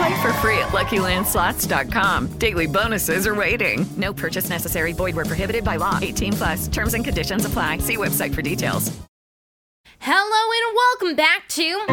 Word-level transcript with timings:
Play 0.00 0.22
for 0.22 0.32
free 0.34 0.56
at 0.58 0.68
LuckyLandSlots.com. 0.68 2.28
Daily 2.38 2.66
bonuses 2.66 3.26
are 3.26 3.34
waiting. 3.34 3.84
No 3.98 4.14
purchase 4.14 4.48
necessary. 4.48 4.94
Void 4.94 5.14
where 5.14 5.26
prohibited 5.26 5.62
by 5.62 5.76
law. 5.76 5.98
18 6.00 6.32
plus. 6.32 6.68
Terms 6.68 6.94
and 6.94 7.04
conditions 7.04 7.44
apply. 7.44 7.78
See 7.78 7.98
website 7.98 8.34
for 8.34 8.40
details. 8.40 8.90
Hello 9.98 10.52
and 10.56 10.74
welcome 10.74 11.16
back 11.16 11.46
to 11.48 11.84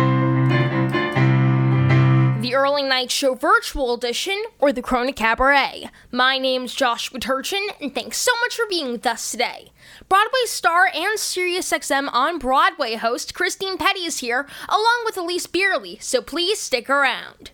the 2.41 2.55
Early 2.55 2.83
Night 2.83 3.11
Show 3.11 3.33
Virtual 3.35 3.95
Edition, 3.95 4.41
or 4.59 4.71
the 4.71 4.81
Corona 4.81 5.11
Cabaret. 5.11 5.89
My 6.09 6.37
name's 6.37 6.73
Josh 6.73 7.11
Turchin, 7.19 7.67
and 7.81 7.93
thanks 7.93 8.19
so 8.19 8.31
much 8.39 8.55
for 8.55 8.63
being 8.69 8.93
with 8.93 9.05
us 9.05 9.29
today. 9.31 9.71
Broadway 10.07 10.45
star 10.45 10.89
and 10.95 11.19
SiriusXM 11.19 12.07
on 12.13 12.39
Broadway 12.39 12.95
host 12.95 13.33
Christine 13.33 13.77
Pedi 13.77 14.07
is 14.07 14.19
here, 14.19 14.47
along 14.69 15.01
with 15.03 15.17
Alyse 15.17 15.51
Bierly, 15.51 15.97
so 15.99 16.21
please 16.21 16.57
stick 16.57 16.89
around. 16.89 17.51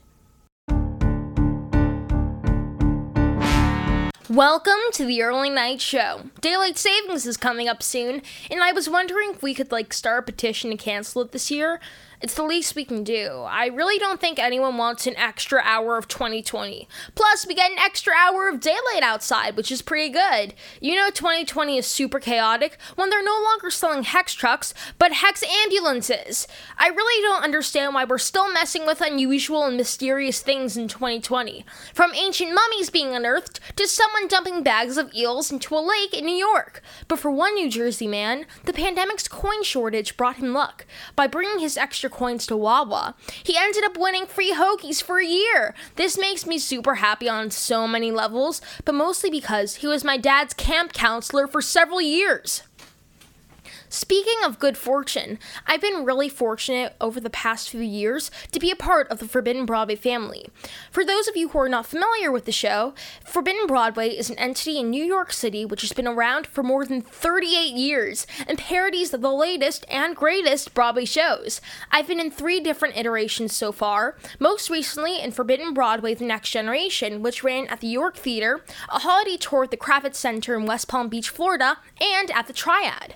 Welcome 4.34 4.80
to 4.94 5.06
the 5.06 5.22
early 5.22 5.52
night 5.52 5.80
show. 5.80 6.22
Daylight 6.42 6.80
savings 6.80 7.28
is 7.28 7.38
coming 7.38 7.70
up 7.70 7.84
soon, 7.84 8.24
and 8.50 8.64
I 8.64 8.72
was 8.72 8.90
wondering 8.90 9.30
if 9.30 9.44
we 9.44 9.54
could 9.54 9.72
like 9.72 9.94
start 9.94 10.24
a 10.24 10.26
petition 10.26 10.72
to 10.72 10.76
cancel 10.76 11.22
it 11.22 11.34
this 11.34 11.52
year. 11.52 11.80
It's 12.24 12.36
the 12.36 12.44
least 12.44 12.78
we 12.78 12.86
can 12.86 13.04
do. 13.04 13.44
I 13.46 13.66
really 13.66 14.00
don't 14.00 14.22
think 14.22 14.40
anyone 14.40 14.78
wants 14.78 15.06
an 15.06 15.18
extra 15.18 15.62
hour 15.62 15.98
of 15.98 16.08
2020. 16.08 16.88
Plus, 17.16 17.46
we 17.46 17.54
get 17.54 17.70
an 17.70 17.78
extra 17.78 18.14
hour 18.14 18.48
of 18.48 18.62
daylight 18.62 19.04
outside, 19.04 19.58
which 19.58 19.70
is 19.70 19.82
pretty 19.82 20.08
good. 20.08 20.54
You 20.80 20.96
know, 20.96 21.10
2020 21.10 21.78
is 21.78 21.86
super 21.86 22.22
chaotic 22.22 22.78
when 22.96 23.10
they're 23.10 23.22
no 23.22 23.44
longer 23.44 23.70
selling 23.70 24.04
hex 24.04 24.34
trucks, 24.34 24.74
but 24.98 25.12
hex 25.12 25.44
ambulances. 25.44 26.48
I 26.78 26.88
really 26.88 27.22
don't 27.24 27.44
understand 27.44 27.94
why 27.94 28.06
we're 28.06 28.20
still 28.20 28.50
messing 28.54 28.86
with 28.86 29.02
unusual 29.02 29.66
and 29.66 29.76
mysterious 29.76 30.40
things 30.42 30.78
in 30.78 30.88
2020. 30.88 31.66
From 31.94 32.14
ancient 32.14 32.54
mummies 32.54 32.90
being 32.90 33.14
unearthed 33.14 33.60
to 33.76 33.86
someone 33.86 34.30
dumping 34.30 34.64
bags 34.64 34.96
of 34.96 35.14
eels 35.14 35.52
into 35.52 35.76
a 35.76 35.84
lake 35.86 36.14
in 36.14 36.24
New 36.24 36.38
York. 36.38 36.82
But 37.10 37.20
for 37.20 37.32
one 37.32 37.56
New 37.56 37.70
Jersey 37.70 38.08
man, 38.08 38.46
the 38.64 38.72
pandemic's 38.72 39.28
coin 39.28 39.64
shortage 39.64 40.16
brought 40.16 40.38
him 40.38 40.54
luck. 40.54 40.86
By 41.18 41.28
bringing 41.28 41.60
his 41.60 41.76
extra 41.76 42.13
coins 42.14 42.48
to 42.48 42.56
Wawa. 42.56 43.16
He 43.44 43.58
ended 43.58 43.84
up 43.84 43.98
winning 43.98 44.26
free 44.26 44.54
hoagies 44.54 45.04
for 45.04 45.20
a 45.20 45.26
year. 45.26 45.76
This 45.96 46.18
makes 46.18 46.46
me 46.46 46.58
super 46.60 46.96
happy 46.96 47.28
on 47.28 47.52
so 47.52 47.88
many 47.88 48.12
levels, 48.12 48.62
but 48.86 48.96
mostly 48.96 49.30
because 49.30 49.76
he 49.76 49.88
was 49.88 50.04
my 50.04 50.18
dad's 50.18 50.54
camp 50.54 50.94
counselor 50.94 51.48
for 51.48 51.62
several 51.62 52.00
years. 52.00 52.64
Speaking 53.94 54.44
of 54.44 54.58
good 54.58 54.76
fortune, 54.76 55.38
I've 55.68 55.80
been 55.80 56.04
really 56.04 56.28
fortunate 56.28 56.96
over 57.00 57.20
the 57.20 57.30
past 57.30 57.70
few 57.70 57.82
years 57.82 58.32
to 58.52 58.60
be 58.60 58.72
a 58.72 58.76
part 58.76 59.08
of 59.10 59.20
the 59.20 59.28
Forbidden 59.28 59.68
Broadway 59.68 59.96
family. 59.96 60.48
For 60.90 61.06
those 61.06 61.28
of 61.28 61.38
you 61.38 61.50
who 61.50 61.60
are 61.60 61.70
not 61.70 61.86
familiar 61.86 62.32
with 62.32 62.46
the 62.46 62.52
show, 62.52 62.96
Forbidden 63.24 63.68
Broadway 63.68 64.10
is 64.10 64.32
an 64.32 64.40
entity 64.40 64.80
in 64.80 64.90
New 64.90 65.06
York 65.06 65.32
City 65.32 65.64
which 65.64 65.82
has 65.82 65.94
been 65.94 66.08
around 66.08 66.48
for 66.48 66.64
more 66.64 66.88
than 66.88 67.04
38 67.04 67.76
years 67.76 68.26
and 68.48 68.58
parodies 68.58 69.12
the 69.12 69.18
latest 69.20 69.86
and 69.88 70.16
greatest 70.16 70.74
Broadway 70.74 71.06
shows. 71.06 71.62
I've 71.92 72.08
been 72.08 72.20
in 72.20 72.32
three 72.32 72.60
different 72.60 72.98
iterations 72.98 73.56
so 73.56 73.72
far, 73.72 74.18
most 74.40 74.72
recently 74.72 75.22
in 75.22 75.32
Forbidden 75.32 75.72
Broadway 75.76 76.16
The 76.16 76.26
Next 76.26 76.50
Generation, 76.50 77.22
which 77.22 77.44
ran 77.44 77.68
at 77.68 77.80
the 77.80 77.88
York 77.88 78.18
Theater, 78.18 78.66
a 78.90 78.98
holiday 78.98 79.38
tour 79.38 79.66
at 79.66 79.70
the 79.70 79.78
Kravis 79.78 80.16
Center 80.16 80.56
in 80.56 80.66
West 80.66 80.88
Palm 80.88 81.10
Beach, 81.10 81.30
Florida, 81.30 81.78
and 82.02 82.32
at 82.32 82.48
the 82.48 82.54
Triad. 82.54 83.14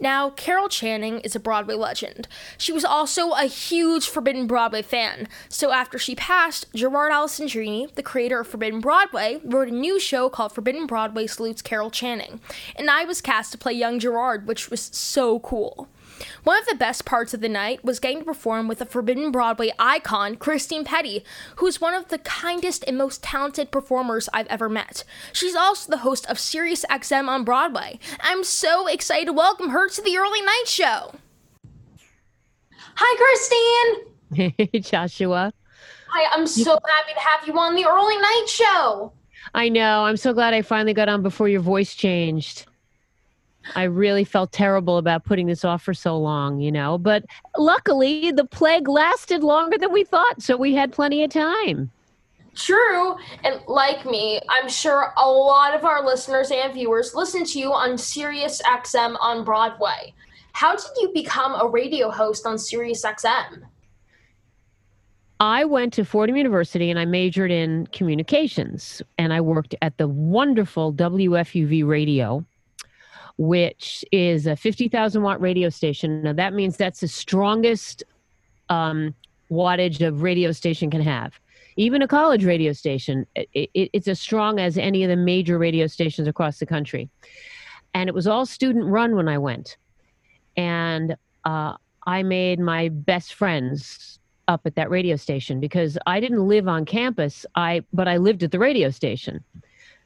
Now, 0.00 0.30
Carol 0.30 0.70
Channing 0.70 1.20
is 1.20 1.36
a 1.36 1.40
Broadway 1.40 1.74
legend. 1.74 2.26
She 2.56 2.72
was 2.72 2.86
also 2.86 3.32
a 3.32 3.44
huge 3.44 4.08
Forbidden 4.08 4.46
Broadway 4.46 4.80
fan, 4.80 5.28
so 5.50 5.72
after 5.72 5.98
she 5.98 6.14
passed, 6.14 6.66
Gerard 6.74 7.12
Alessandrini, 7.12 7.94
the 7.94 8.02
creator 8.02 8.40
of 8.40 8.48
Forbidden 8.48 8.80
Broadway, 8.80 9.40
wrote 9.44 9.68
a 9.68 9.72
new 9.72 10.00
show 10.00 10.30
called 10.30 10.52
Forbidden 10.52 10.86
Broadway 10.86 11.26
Salutes 11.26 11.60
Carol 11.60 11.90
Channing, 11.90 12.40
and 12.76 12.90
I 12.90 13.04
was 13.04 13.20
cast 13.20 13.52
to 13.52 13.58
play 13.58 13.74
young 13.74 13.98
Gerard, 13.98 14.48
which 14.48 14.70
was 14.70 14.80
so 14.80 15.38
cool. 15.40 15.86
One 16.44 16.58
of 16.58 16.66
the 16.66 16.74
best 16.74 17.04
parts 17.04 17.34
of 17.34 17.40
the 17.40 17.48
night 17.48 17.84
was 17.84 17.98
getting 17.98 18.20
to 18.20 18.24
perform 18.24 18.68
with 18.68 18.80
a 18.80 18.86
Forbidden 18.86 19.30
Broadway 19.30 19.72
icon, 19.78 20.36
Christine 20.36 20.84
Pedi, 20.84 21.22
who 21.56 21.66
is 21.66 21.80
one 21.80 21.94
of 21.94 22.08
the 22.08 22.18
kindest 22.18 22.84
and 22.86 22.96
most 22.96 23.22
talented 23.22 23.70
performers 23.70 24.28
I've 24.32 24.46
ever 24.48 24.68
met. 24.68 25.04
She's 25.32 25.54
also 25.54 25.90
the 25.90 25.98
host 25.98 26.26
of 26.26 26.38
Sirius 26.38 26.84
XM 26.90 27.28
on 27.28 27.44
Broadway. 27.44 27.98
I'm 28.20 28.44
so 28.44 28.86
excited 28.86 29.26
to 29.26 29.32
welcome 29.32 29.70
her 29.70 29.88
to 29.88 30.02
the 30.02 30.16
early 30.16 30.42
night 30.42 30.64
show. 30.66 31.14
Hi, 32.94 33.16
Christine. 33.16 34.06
Hey, 34.56 34.78
Joshua. 34.78 35.52
Hi, 36.06 36.36
I'm 36.36 36.46
so 36.46 36.70
happy 36.70 37.14
to 37.14 37.20
have 37.20 37.48
you 37.48 37.58
on 37.58 37.74
the 37.74 37.84
early 37.84 38.16
night 38.16 38.46
show. 38.46 39.12
I 39.54 39.68
know. 39.68 40.04
I'm 40.04 40.16
so 40.16 40.32
glad 40.32 40.54
I 40.54 40.62
finally 40.62 40.94
got 40.94 41.08
on 41.08 41.22
before 41.22 41.48
your 41.48 41.60
voice 41.60 41.96
changed. 41.96 42.66
I 43.74 43.84
really 43.84 44.24
felt 44.24 44.52
terrible 44.52 44.96
about 44.96 45.24
putting 45.24 45.46
this 45.46 45.64
off 45.64 45.82
for 45.82 45.94
so 45.94 46.18
long, 46.18 46.60
you 46.60 46.72
know. 46.72 46.98
But 46.98 47.24
luckily, 47.56 48.32
the 48.32 48.44
plague 48.44 48.88
lasted 48.88 49.42
longer 49.42 49.78
than 49.78 49.92
we 49.92 50.04
thought, 50.04 50.42
so 50.42 50.56
we 50.56 50.74
had 50.74 50.92
plenty 50.92 51.22
of 51.22 51.30
time. 51.30 51.90
True. 52.54 53.16
And 53.44 53.60
like 53.68 54.04
me, 54.04 54.40
I'm 54.48 54.68
sure 54.68 55.12
a 55.16 55.26
lot 55.26 55.74
of 55.74 55.84
our 55.84 56.04
listeners 56.04 56.50
and 56.50 56.74
viewers 56.74 57.14
listen 57.14 57.44
to 57.44 57.58
you 57.58 57.72
on 57.72 57.96
Sirius 57.96 58.60
XM 58.62 59.16
on 59.20 59.44
Broadway. 59.44 60.14
How 60.52 60.74
did 60.74 60.86
you 61.00 61.10
become 61.14 61.54
a 61.60 61.68
radio 61.68 62.10
host 62.10 62.46
on 62.46 62.58
Sirius 62.58 63.04
XM? 63.04 63.62
I 65.38 65.64
went 65.64 65.94
to 65.94 66.04
Fordham 66.04 66.36
University 66.36 66.90
and 66.90 66.98
I 66.98 67.06
majored 67.06 67.50
in 67.50 67.86
communications 67.92 69.00
and 69.16 69.32
I 69.32 69.40
worked 69.40 69.74
at 69.80 69.96
the 69.96 70.06
wonderful 70.06 70.92
WFUV 70.92 71.86
radio 71.86 72.44
which 73.40 74.04
is 74.12 74.46
a 74.46 74.54
50,000 74.54 75.22
watt 75.22 75.40
radio 75.40 75.70
station. 75.70 76.22
Now, 76.22 76.34
that 76.34 76.52
means 76.52 76.76
that's 76.76 77.00
the 77.00 77.08
strongest 77.08 78.04
um, 78.68 79.14
wattage 79.50 80.06
a 80.06 80.12
radio 80.12 80.52
station 80.52 80.90
can 80.90 81.00
have. 81.00 81.40
Even 81.76 82.02
a 82.02 82.06
college 82.06 82.44
radio 82.44 82.74
station, 82.74 83.26
it, 83.34 83.48
it, 83.54 83.88
it's 83.94 84.08
as 84.08 84.20
strong 84.20 84.60
as 84.60 84.76
any 84.76 85.04
of 85.04 85.08
the 85.08 85.16
major 85.16 85.56
radio 85.56 85.86
stations 85.86 86.28
across 86.28 86.58
the 86.58 86.66
country. 86.66 87.08
And 87.94 88.10
it 88.10 88.14
was 88.14 88.26
all 88.26 88.44
student 88.44 88.84
run 88.84 89.16
when 89.16 89.26
I 89.26 89.38
went. 89.38 89.78
And 90.58 91.16
uh, 91.46 91.76
I 92.06 92.22
made 92.22 92.60
my 92.60 92.90
best 92.90 93.32
friends 93.32 94.18
up 94.48 94.60
at 94.66 94.74
that 94.74 94.90
radio 94.90 95.16
station 95.16 95.60
because 95.60 95.96
I 96.06 96.20
didn't 96.20 96.46
live 96.46 96.68
on 96.68 96.84
campus, 96.84 97.46
I 97.54 97.84
but 97.94 98.06
I 98.06 98.18
lived 98.18 98.42
at 98.42 98.50
the 98.50 98.58
radio 98.58 98.90
station. 98.90 99.42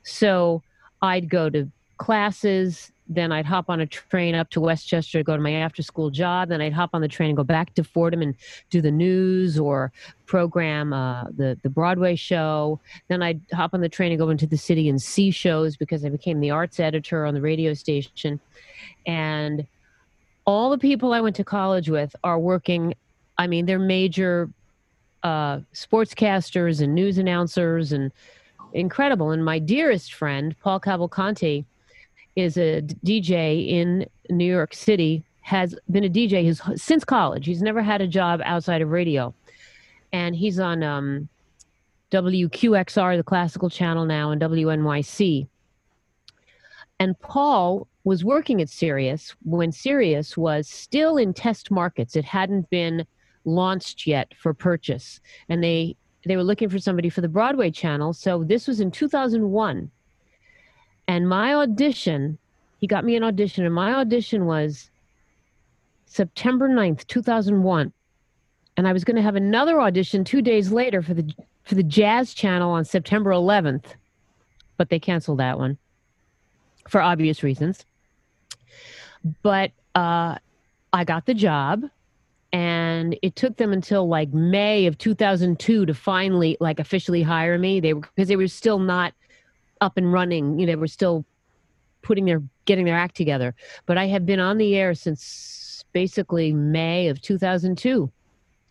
So 0.05 0.63
I'd 1.03 1.29
go 1.29 1.51
to 1.51 1.69
classes 1.99 2.93
then 3.07 3.33
I'd 3.33 3.45
hop 3.45 3.69
on 3.69 3.81
a 3.81 3.87
train 3.87 4.35
up 4.35 4.49
to 4.51 4.61
Westchester 4.61 5.19
to 5.19 5.25
go 5.25 5.37
to 5.37 5.43
my 5.43 5.53
after 5.53 5.83
school 5.83 6.11
job. 6.11 6.49
Then 6.49 6.63
I'd 6.63 6.73
hop 6.73 6.91
on 6.95 7.03
the 7.03 7.09
train 7.09 7.31
and 7.31 7.37
go 7.37 7.45
back 7.45 7.75
to 7.75 7.85
Fordham 7.85 8.23
and 8.23 8.35
do 8.71 8.81
the 8.81 8.91
news 8.91 9.59
or 9.59 9.93
program 10.25 10.93
uh, 10.93 11.25
the, 11.25 11.59
the 11.63 11.69
Broadway 11.69 12.17
show. 12.17 12.81
Then 13.09 13.23
I'd 13.23 13.41
hop 13.53 13.75
on 13.75 13.83
the 13.83 13.89
train 13.89 14.13
and 14.13 14.19
go 14.19 14.31
into 14.31 14.47
the 14.47 14.57
city 14.57 14.89
and 14.89 15.01
see 15.01 15.31
shows 15.31 15.77
because 15.77 16.05
I 16.05 16.09
became 16.09 16.41
the 16.41 16.51
arts 16.51 16.81
editor 16.81 17.27
on 17.27 17.35
the 17.35 17.43
radio 17.43 17.75
station. 17.75 18.41
And 19.07 19.67
all 20.47 20.71
the 20.71 20.79
people 20.79 21.13
I 21.13 21.21
went 21.21 21.37
to 21.37 21.45
college 21.45 21.91
with 21.91 22.17
are 22.25 22.39
working, 22.39 22.95
I 23.37 23.47
mean, 23.47 23.67
they're 23.67 23.79
major 23.79 24.49
uh, 25.23 25.61
sportscasters 25.75 26.81
and 26.81 26.95
news 26.95 27.19
announcers 27.19 27.93
and 27.93 28.13
incredible. 28.73 29.31
And 29.31 29.45
my 29.45 29.59
dearest 29.59 30.15
friend, 30.15 30.55
Paul 30.63 30.81
Cavalcanti, 30.81 31.65
is 32.37 32.57
a 32.57 32.83
DJ 33.05 33.69
in 33.69 34.07
New 34.31 34.51
York 34.51 34.75
City. 34.75 35.25
Has 35.43 35.75
been 35.91 36.05
a 36.05 36.09
DJ 36.09 36.43
his 36.43 36.63
since 36.77 37.05
college. 37.05 37.45
He's 37.45 37.61
never 37.61 37.83
had 37.83 38.01
a 38.01 38.07
job 38.07 38.41
outside 38.45 38.81
of 38.81 38.89
radio, 38.89 39.35
and 40.11 40.35
he's 40.35 40.59
on 40.59 40.83
um, 40.83 41.29
WQXR, 42.11 43.19
the 43.19 43.23
classical 43.23 43.69
channel 43.69 44.07
now, 44.07 44.31
and 44.31 44.41
WNYC. 44.41 45.47
And 46.99 47.19
Paul 47.21 47.89
was 48.05 48.25
working 48.25 48.63
at 48.63 48.71
Sirius 48.71 49.35
when 49.43 49.73
Sirius 49.73 50.37
was 50.37 50.69
still 50.69 51.17
in 51.19 51.35
test 51.35 51.71
markets. 51.71 52.17
It 52.17 52.25
hadn't 52.25 52.71
been 52.71 53.07
launched 53.45 54.07
yet 54.07 54.33
for 54.41 54.55
purchase, 54.55 55.21
and 55.49 55.63
they 55.63 55.97
they 56.25 56.37
were 56.37 56.45
looking 56.45 56.71
for 56.71 56.79
somebody 56.79 57.11
for 57.11 57.21
the 57.21 57.29
Broadway 57.29 57.71
channel. 57.71 58.13
So 58.13 58.45
this 58.45 58.67
was 58.67 58.81
in 58.81 58.91
2001. 58.91 59.91
And 61.07 61.29
my 61.29 61.55
audition, 61.55 62.39
he 62.81 62.87
got 62.87 63.05
me 63.05 63.17
an 63.17 63.25
audition, 63.25 63.65
and 63.65 63.75
my 63.75 63.95
audition 63.95 64.47
was 64.47 64.91
September 66.07 66.69
9th, 66.69 67.07
2001. 67.07 67.93
And 68.77 68.89
I 68.89 68.93
was 68.93 69.05
going 69.05 69.17
to 69.17 69.23
have 69.23 69.37
another 69.37 69.81
audition 69.81 70.25
two 70.25 70.43
days 70.43 70.73
later 70.73 71.03
for 71.03 71.15
the 71.15 71.33
for 71.65 71.75
the 71.75 71.83
Jazz 71.83 72.35
Channel 72.35 72.71
on 72.71 72.85
September 72.85 73.31
11th, 73.31 73.85
but 74.77 74.91
they 74.91 74.99
canceled 74.99 75.39
that 75.39 75.59
one 75.59 75.79
for 76.89 77.01
obvious 77.01 77.43
reasons. 77.43 77.87
But 79.43 79.73
uh, 79.95 80.37
I 80.93 81.05
got 81.05 81.25
the 81.25 81.35
job, 81.35 81.85
and 82.53 83.17
it 83.23 83.35
took 83.35 83.57
them 83.57 83.73
until 83.73 84.09
like 84.09 84.33
May 84.33 84.87
of 84.87 84.99
2002 84.99 85.87
to 85.87 85.95
finally 85.95 86.57
like 86.61 86.79
officially 86.79 87.23
hire 87.23 87.59
me. 87.59 87.81
They 87.81 87.95
were 87.95 88.01
because 88.01 88.29
they 88.29 88.37
were 88.37 88.49
still 88.49 88.79
not 88.79 89.15
up 89.81 89.97
and 89.97 90.13
running. 90.13 90.59
You 90.59 90.67
know, 90.67 90.73
they 90.73 90.77
were 90.77 90.87
still 90.87 91.25
putting 92.03 92.25
their 92.25 92.43
getting 92.65 92.85
their 92.85 92.97
act 92.97 93.17
together. 93.17 93.55
But 93.87 93.99
I 93.99 94.07
have 94.07 94.27
been 94.27 94.41
on 94.41 94.59
the 94.59 94.77
air 94.77 94.95
since 94.95 95.85
basically 95.93 96.53
May 96.53 97.09
of 97.09 97.21
2002. 97.21 98.11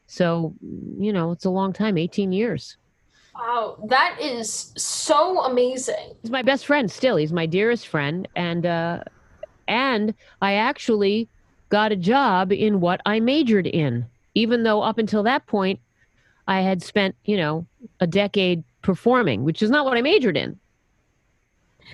So, 0.08 0.54
you 1.00 1.12
know, 1.12 1.32
it's 1.32 1.46
a 1.46 1.50
long 1.50 1.74
time, 1.74 1.98
18 1.98 2.32
years. 2.32 2.78
Wow, 3.36 3.78
that 3.88 4.18
is 4.22 4.74
so 4.78 5.42
amazing. 5.42 6.14
He's 6.22 6.30
my 6.30 6.44
best 6.44 6.68
friend 6.68 6.92
still. 6.92 7.16
He's 7.16 7.34
my 7.34 7.48
dearest 7.48 7.88
friend 7.88 8.28
and 8.36 8.66
uh 8.66 9.04
and 9.68 10.14
I 10.42 10.54
actually 10.54 11.30
got 11.70 11.92
a 11.92 11.96
job 11.96 12.52
in 12.52 12.82
what 12.82 13.02
I 13.06 13.20
majored 13.20 13.66
in, 13.66 14.06
even 14.36 14.64
though 14.64 14.82
up 14.82 14.98
until 15.00 15.24
that 15.24 15.48
point 15.48 15.80
I 16.48 16.62
had 16.62 16.84
spent, 16.84 17.16
you 17.26 17.38
know, 17.38 17.66
a 18.00 18.06
decade 18.06 18.64
performing, 18.82 19.44
which 19.44 19.64
is 19.64 19.72
not 19.72 19.86
what 19.86 19.98
I 19.98 20.02
majored 20.02 20.38
in. 20.38 20.60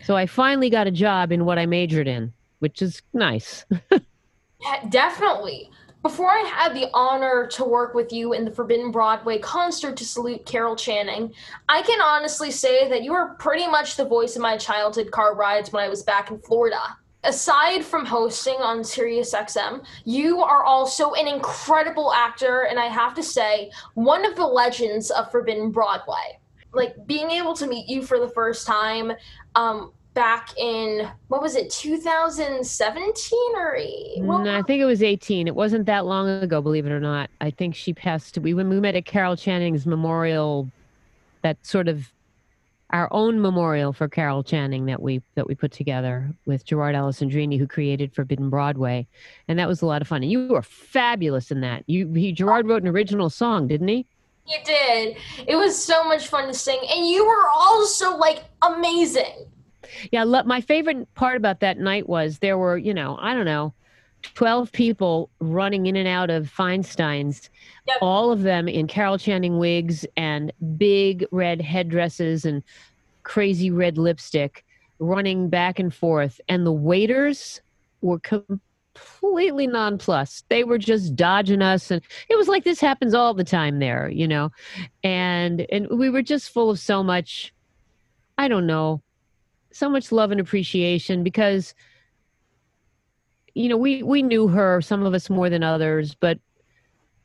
So 0.03 0.15
I 0.15 0.25
finally 0.25 0.69
got 0.69 0.87
a 0.87 0.91
job 0.91 1.31
in 1.31 1.45
what 1.45 1.59
I 1.59 1.65
majored 1.65 2.07
in, 2.07 2.33
which 2.59 2.81
is 2.81 3.01
nice. 3.13 3.65
Yeah, 4.61 4.85
definitely. 4.89 5.69
Before 6.01 6.29
I 6.29 6.39
had 6.39 6.73
the 6.73 6.89
honor 6.93 7.47
to 7.47 7.65
work 7.65 7.93
with 7.93 8.13
you 8.13 8.33
in 8.33 8.45
the 8.45 8.51
Forbidden 8.51 8.91
Broadway 8.91 9.37
concert 9.37 9.97
to 9.97 10.05
salute 10.05 10.45
Carol 10.45 10.75
Channing, 10.75 11.33
I 11.67 11.81
can 11.81 12.01
honestly 12.01 12.51
say 12.51 12.87
that 12.87 13.03
you 13.03 13.13
are 13.13 13.35
pretty 13.35 13.67
much 13.67 13.95
the 13.95 14.05
voice 14.05 14.35
of 14.35 14.41
my 14.41 14.55
childhood 14.55 15.11
car 15.11 15.35
rides 15.35 15.73
when 15.73 15.83
I 15.83 15.89
was 15.89 16.03
back 16.03 16.31
in 16.31 16.39
Florida. 16.39 16.79
Aside 17.25 17.83
from 17.83 18.05
hosting 18.05 18.55
on 18.61 18.79
SiriusXM, 18.79 19.83
you 20.05 20.41
are 20.41 20.63
also 20.63 21.13
an 21.13 21.27
incredible 21.27 22.13
actor, 22.13 22.61
and 22.61 22.79
I 22.79 22.85
have 22.85 23.13
to 23.15 23.23
say, 23.23 23.69
one 23.93 24.25
of 24.25 24.37
the 24.37 24.47
legends 24.47 25.11
of 25.11 25.29
Forbidden 25.29 25.69
Broadway. 25.69 26.39
Like 26.73 26.95
being 27.07 27.31
able 27.31 27.53
to 27.55 27.67
meet 27.67 27.89
you 27.89 28.01
for 28.03 28.19
the 28.19 28.29
first 28.29 28.67
time, 28.67 29.11
um, 29.55 29.91
back 30.13 30.49
in 30.57 31.07
what 31.27 31.41
was 31.41 31.55
it 31.55 31.69
2017 31.69 33.39
or 33.55 33.75
eight? 33.75 34.21
What- 34.21 34.43
No, 34.43 34.57
I 34.57 34.61
think 34.63 34.81
it 34.81 34.85
was 34.85 35.01
18. 35.03 35.47
It 35.47 35.55
wasn't 35.55 35.85
that 35.85 36.05
long 36.05 36.27
ago, 36.27 36.61
believe 36.61 36.85
it 36.85 36.91
or 36.91 36.99
not. 36.99 37.29
I 37.41 37.51
think 37.51 37.75
she 37.75 37.93
passed. 37.93 38.37
We 38.37 38.53
when 38.53 38.69
we 38.69 38.79
met 38.79 38.95
at 38.95 39.05
Carol 39.05 39.35
Channing's 39.35 39.85
memorial, 39.85 40.69
that 41.41 41.57
sort 41.65 41.87
of 41.87 42.11
our 42.91 43.07
own 43.11 43.39
memorial 43.39 43.93
for 43.93 44.07
Carol 44.09 44.43
Channing 44.43 44.87
that 44.87 45.01
we 45.01 45.21
that 45.35 45.47
we 45.47 45.53
put 45.55 45.71
together 45.71 46.29
with 46.45 46.65
Gerard 46.65 46.95
Alessandrini, 46.95 47.57
who 47.59 47.67
created 47.67 48.13
Forbidden 48.13 48.49
Broadway, 48.49 49.07
and 49.47 49.59
that 49.59 49.67
was 49.67 49.81
a 49.81 49.85
lot 49.85 50.01
of 50.01 50.07
fun. 50.07 50.23
And 50.23 50.31
you 50.31 50.47
were 50.47 50.63
fabulous 50.63 51.51
in 51.51 51.61
that. 51.61 51.83
You 51.87 52.11
he 52.13 52.31
Gerard 52.31 52.67
wrote 52.67 52.81
an 52.81 52.87
original 52.87 53.29
song, 53.29 53.67
didn't 53.67 53.87
he? 53.87 54.05
You 54.49 54.57
did. 54.65 55.17
It 55.47 55.55
was 55.55 55.81
so 55.81 56.03
much 56.03 56.27
fun 56.27 56.47
to 56.47 56.53
sing, 56.53 56.79
and 56.91 57.07
you 57.07 57.25
were 57.25 57.47
also 57.53 58.17
like 58.17 58.43
amazing. 58.63 59.45
Yeah, 60.11 60.23
lo- 60.23 60.43
my 60.43 60.59
favorite 60.61 61.13
part 61.15 61.37
about 61.37 61.59
that 61.61 61.77
night 61.77 62.09
was 62.09 62.39
there 62.39 62.57
were, 62.57 62.77
you 62.77 62.93
know, 62.93 63.17
I 63.21 63.33
don't 63.33 63.45
know, 63.45 63.73
12 64.35 64.71
people 64.71 65.29
running 65.39 65.85
in 65.85 65.95
and 65.95 66.07
out 66.07 66.29
of 66.29 66.49
Feinstein's, 66.49 67.49
Yep. 67.87 67.97
all 68.01 68.31
of 68.31 68.41
them 68.41 68.67
in 68.67 68.87
Carol 68.87 69.17
Channing 69.17 69.57
wigs 69.59 70.05
and 70.17 70.51
big 70.77 71.25
red 71.31 71.61
headdresses 71.61 72.43
and 72.45 72.61
crazy 73.23 73.71
red 73.71 73.97
lipstick, 73.97 74.65
running 74.99 75.47
back 75.49 75.79
and 75.79 75.93
forth. 75.93 76.41
And 76.49 76.65
the 76.65 76.71
waiters 76.73 77.61
were 78.01 78.19
completely 78.99 79.67
nonplussed. 79.67 80.45
They 80.49 80.63
were 80.63 80.77
just 80.77 81.15
dodging 81.15 81.61
us. 81.61 81.91
And 81.91 82.01
it 82.29 82.35
was 82.35 82.47
like 82.47 82.63
this 82.63 82.79
happens 82.79 83.13
all 83.13 83.33
the 83.33 83.43
time 83.43 83.79
there, 83.79 84.09
you 84.09 84.27
know? 84.27 84.51
And, 85.03 85.65
and 85.71 85.87
we 85.89 86.09
were 86.09 86.21
just 86.21 86.49
full 86.49 86.69
of 86.69 86.79
so 86.79 87.03
much, 87.03 87.53
I 88.37 88.47
don't 88.47 88.67
know, 88.67 89.01
so 89.71 89.89
much 89.89 90.11
love 90.11 90.31
and 90.31 90.39
appreciation 90.39 91.23
because 91.23 91.75
you 93.53 93.69
know 93.69 93.77
we 93.77 94.03
we 94.03 94.21
knew 94.21 94.47
her 94.47 94.81
some 94.81 95.05
of 95.05 95.13
us 95.13 95.29
more 95.29 95.49
than 95.49 95.63
others 95.63 96.15
but 96.15 96.39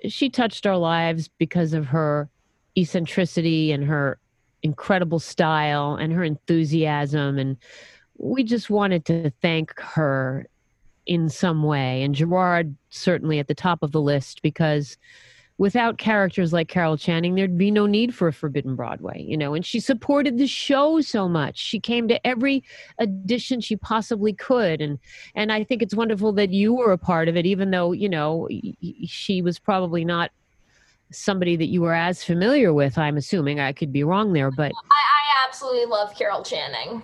she 0.08 0.28
touched 0.28 0.66
our 0.66 0.76
lives 0.76 1.28
because 1.38 1.72
of 1.72 1.86
her 1.86 2.28
eccentricity 2.76 3.72
and 3.72 3.84
her 3.84 4.18
incredible 4.62 5.18
style 5.18 5.94
and 5.94 6.12
her 6.12 6.22
enthusiasm 6.22 7.38
and 7.38 7.56
we 8.18 8.44
just 8.44 8.70
wanted 8.70 9.04
to 9.04 9.30
thank 9.42 9.78
her 9.80 10.46
in 11.06 11.28
some 11.28 11.62
way 11.62 12.02
and 12.02 12.14
Gerard 12.14 12.74
certainly 12.90 13.38
at 13.38 13.48
the 13.48 13.54
top 13.54 13.82
of 13.82 13.92
the 13.92 14.00
list 14.00 14.42
because 14.42 14.96
without 15.58 15.98
characters 15.98 16.52
like 16.52 16.68
Carol 16.68 16.96
Channing, 16.96 17.34
there'd 17.34 17.56
be 17.56 17.70
no 17.70 17.86
need 17.86 18.14
for 18.14 18.28
a 18.28 18.32
Forbidden 18.32 18.74
Broadway, 18.74 19.22
you 19.22 19.36
know. 19.36 19.54
And 19.54 19.64
she 19.64 19.78
supported 19.80 20.38
the 20.38 20.46
show 20.46 21.00
so 21.00 21.28
much. 21.28 21.58
She 21.58 21.78
came 21.78 22.08
to 22.08 22.26
every 22.26 22.64
edition 22.98 23.60
she 23.60 23.76
possibly 23.76 24.32
could, 24.32 24.80
and 24.80 24.98
and 25.34 25.52
I 25.52 25.64
think 25.64 25.82
it's 25.82 25.94
wonderful 25.94 26.32
that 26.32 26.50
you 26.50 26.74
were 26.74 26.92
a 26.92 26.98
part 26.98 27.28
of 27.28 27.36
it, 27.36 27.46
even 27.46 27.70
though 27.70 27.92
you 27.92 28.08
know 28.08 28.48
she 29.06 29.42
was 29.42 29.58
probably 29.58 30.04
not 30.04 30.30
somebody 31.12 31.54
that 31.56 31.66
you 31.66 31.82
were 31.82 31.94
as 31.94 32.24
familiar 32.24 32.72
with. 32.72 32.98
I'm 32.98 33.16
assuming 33.16 33.60
I 33.60 33.72
could 33.72 33.92
be 33.92 34.02
wrong 34.02 34.32
there, 34.32 34.50
but 34.50 34.72
I, 34.72 34.96
I 34.96 35.46
absolutely 35.46 35.86
love 35.86 36.14
Carol 36.16 36.42
Channing. 36.42 37.02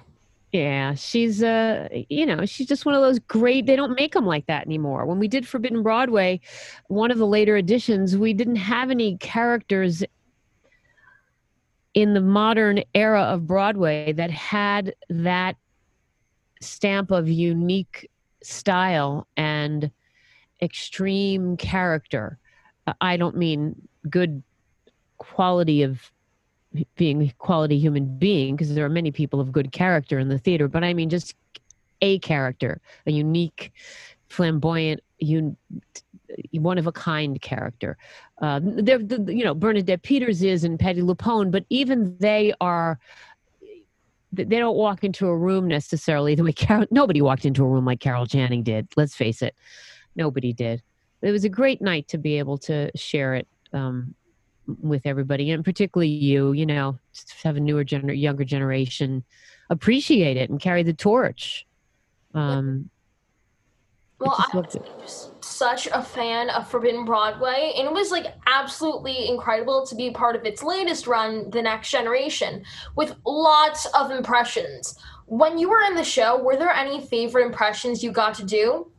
Yeah, 0.53 0.95
she's 0.95 1.43
uh 1.43 1.89
you 2.09 2.27
know, 2.27 2.45
she's 2.45 2.67
just 2.67 2.85
one 2.85 2.95
of 2.95 3.03
those 3.03 3.19
great 3.21 3.67
they 3.67 3.77
don't 3.77 3.95
make 3.97 4.15
them 4.15 4.27
like 4.27 4.47
that 4.47 4.67
anymore. 4.67 5.07
When 5.07 5.19
we 5.19 5.29
did 5.29 5.47
Forbidden 5.47 5.83
Broadway, 5.83 6.41
one 6.89 7.11
of 7.11 7.19
the 7.19 7.27
later 7.27 7.57
editions, 7.57 8.17
we 8.17 8.33
didn't 8.33 8.57
have 8.57 8.91
any 8.91 9.17
characters 9.19 10.03
in 11.95 12.15
the 12.15 12.21
modern 12.21 12.83
era 12.95 13.23
of 13.23 13.47
Broadway 13.47 14.13
that 14.13 14.31
had 14.31 14.95
that 15.09 15.57
stamp 16.61 17.11
of 17.11 17.29
unique 17.29 18.09
style 18.43 19.27
and 19.37 19.91
extreme 20.63 21.57
character. 21.57 22.39
I 23.01 23.17
don't 23.17 23.37
mean 23.37 23.89
good 24.09 24.43
quality 25.19 25.83
of 25.83 26.11
being 26.97 27.23
a 27.23 27.33
quality 27.39 27.79
human 27.79 28.19
being 28.19 28.55
because 28.55 28.75
there 28.75 28.85
are 28.85 28.91
many 28.91 29.11
people 29.11 29.41
of 29.41 29.51
good 29.53 29.73
character 29.73 30.19
in 30.19 30.29
the 30.29 30.39
theater 30.39 30.69
but 30.69 30.85
i 30.85 30.95
mean 30.95 31.09
just 31.09 31.35
a 32.01 32.19
character 32.21 32.81
a 33.07 33.13
unique 33.13 33.73
flamboyant 34.29 35.01
un- 35.23 35.57
one 36.53 36.79
of 36.79 36.87
a 36.87 36.93
kind 36.93 37.43
character. 37.43 37.99
Uh, 38.41 38.61
they're, 38.63 38.99
the, 38.99 39.35
you 39.35 39.45
know 39.45 39.55
bernadette 39.55 40.03
peters 40.03 40.43
is 40.43 40.65
and 40.65 40.79
Patti 40.79 41.03
LuPone 41.03 41.51
but 41.51 41.65
even 41.69 42.17
they 42.19 42.55
are 42.61 42.99
they 44.33 44.45
don't 44.45 44.77
walk 44.77 45.03
into 45.03 45.27
a 45.27 45.37
room 45.37 45.67
necessarily 45.67 46.35
the 46.35 46.45
way 46.45 46.53
carol 46.53 46.87
nobody 46.91 47.21
walked 47.21 47.45
into 47.45 47.65
a 47.65 47.69
room 47.69 47.85
like 47.85 48.01
carol 48.01 48.27
channing 48.27 48.63
did 48.63 48.89
let's 48.97 49.15
face 49.15 49.43
it. 49.43 49.55
Nobody 50.17 50.53
did. 50.53 50.83
It 51.23 51.33
was 51.33 51.45
a 51.45 51.49
great 51.49 51.83
night 51.83 52.09
to 52.09 52.19
be 52.19 52.39
able 52.39 52.59
to 52.59 52.91
share 52.97 53.35
it 53.35 53.47
um, 53.73 54.15
with 54.81 55.03
everybody 55.05 55.51
and 55.51 55.65
particularly 55.65 56.09
you 56.09 56.53
you 56.53 56.67
know 56.67 56.99
have 57.43 57.57
a 57.57 57.61
newer 57.61 57.85
gener- 57.85 58.19
younger 58.19 58.45
generation 58.45 59.25
appreciate 59.71 60.37
it 60.37 60.51
and 60.51 60.61
carry 60.61 60.83
the 60.83 60.93
torch 60.93 61.67
um 62.35 62.91
Well, 64.19 64.35
just 64.37 64.55
I 64.55 64.57
looked 64.57 64.77
was 65.01 65.31
such 65.41 65.87
a 65.87 66.03
fan 66.03 66.51
of 66.51 66.69
Forbidden 66.69 67.05
Broadway, 67.05 67.73
and 67.77 67.87
it 67.87 67.93
was 67.93 68.11
like 68.11 68.27
absolutely 68.47 69.29
incredible 69.29 69.87
to 69.87 69.95
be 69.95 70.11
part 70.11 70.37
of 70.37 70.45
its 70.45 70.63
latest 70.63 71.07
run, 71.07 71.51
The 71.51 71.63
Next 71.63 71.91
Generation, 71.91 72.63
with 72.97 73.15
lots 73.25 73.87
of 73.95 74.11
impressions. 74.11 74.95
when 75.27 75.59
you 75.59 75.71
were 75.71 75.83
in 75.83 75.95
the 75.95 76.05
show, 76.05 76.43
were 76.43 76.57
there 76.57 76.71
any 76.71 77.01
favorite 77.01 77.47
impressions 77.47 78.03
you 78.03 78.11
got 78.13 78.35
to 78.35 78.45
do? 78.45 78.91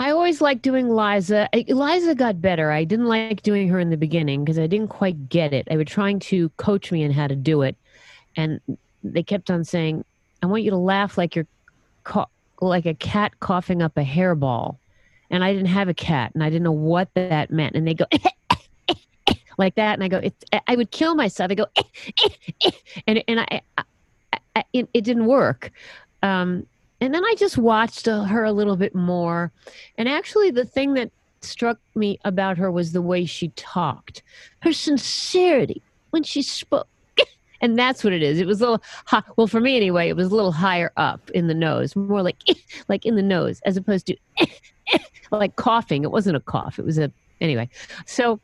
I 0.00 0.12
always 0.12 0.40
liked 0.40 0.62
doing 0.62 0.88
Liza. 0.88 1.50
Liza 1.52 2.14
got 2.14 2.40
better. 2.40 2.70
I 2.70 2.84
didn't 2.84 3.04
like 3.04 3.42
doing 3.42 3.68
her 3.68 3.78
in 3.78 3.90
the 3.90 3.98
beginning 3.98 4.42
because 4.42 4.58
I 4.58 4.66
didn't 4.66 4.88
quite 4.88 5.28
get 5.28 5.52
it. 5.52 5.66
They 5.68 5.76
were 5.76 5.84
trying 5.84 6.20
to 6.20 6.48
coach 6.56 6.90
me 6.90 7.02
in 7.02 7.12
how 7.12 7.26
to 7.26 7.36
do 7.36 7.60
it, 7.60 7.76
and 8.34 8.62
they 9.04 9.22
kept 9.22 9.50
on 9.50 9.62
saying, 9.62 10.06
"I 10.42 10.46
want 10.46 10.62
you 10.62 10.70
to 10.70 10.76
laugh 10.78 11.18
like 11.18 11.36
you're 11.36 11.46
co- 12.04 12.30
like 12.62 12.86
a 12.86 12.94
cat 12.94 13.38
coughing 13.40 13.82
up 13.82 13.98
a 13.98 14.02
hairball," 14.02 14.78
and 15.28 15.44
I 15.44 15.52
didn't 15.52 15.68
have 15.68 15.90
a 15.90 15.94
cat, 15.94 16.32
and 16.32 16.42
I 16.42 16.48
didn't 16.48 16.64
know 16.64 16.72
what 16.72 17.12
that 17.12 17.50
meant. 17.50 17.76
And 17.76 17.86
they 17.86 17.94
go. 17.94 18.06
like 19.58 19.74
that, 19.74 19.92
and 19.92 20.02
I 20.02 20.08
go. 20.08 20.16
It's, 20.16 20.44
I 20.66 20.76
would 20.76 20.90
kill 20.92 21.14
myself. 21.14 21.50
I 21.50 21.56
go, 21.56 21.66
and 23.06 23.22
and 23.28 23.40
I, 23.40 23.60
I, 23.76 23.84
I 24.56 24.64
it, 24.72 24.88
it 24.94 25.04
didn't 25.04 25.26
work. 25.26 25.72
Um, 26.22 26.66
and 27.00 27.14
then 27.14 27.24
I 27.24 27.34
just 27.38 27.56
watched 27.56 28.06
uh, 28.08 28.24
her 28.24 28.44
a 28.44 28.52
little 28.52 28.76
bit 28.76 28.94
more. 28.94 29.52
And 29.96 30.08
actually, 30.08 30.50
the 30.50 30.64
thing 30.64 30.94
that 30.94 31.10
struck 31.42 31.78
me 31.94 32.18
about 32.24 32.58
her 32.58 32.70
was 32.70 32.92
the 32.92 33.02
way 33.02 33.24
she 33.24 33.48
talked, 33.50 34.22
her 34.60 34.72
sincerity 34.72 35.82
when 36.10 36.22
she 36.22 36.42
spoke. 36.42 36.86
And 37.62 37.78
that's 37.78 38.02
what 38.02 38.14
it 38.14 38.22
is. 38.22 38.40
It 38.40 38.46
was 38.46 38.62
a 38.62 38.64
little, 38.64 38.82
hi- 39.04 39.22
well, 39.36 39.46
for 39.46 39.60
me 39.60 39.76
anyway, 39.76 40.08
it 40.08 40.16
was 40.16 40.28
a 40.28 40.34
little 40.34 40.50
higher 40.50 40.92
up 40.96 41.30
in 41.32 41.46
the 41.46 41.52
nose, 41.52 41.94
more 41.94 42.22
like, 42.22 42.38
like 42.88 43.04
in 43.04 43.16
the 43.16 43.22
nose, 43.22 43.60
as 43.66 43.76
opposed 43.76 44.06
to 44.06 44.16
like 45.30 45.56
coughing. 45.56 46.02
It 46.02 46.10
wasn't 46.10 46.38
a 46.38 46.40
cough. 46.40 46.78
It 46.78 46.86
was 46.86 46.96
a, 46.96 47.12
anyway. 47.38 47.68
So 48.06 48.40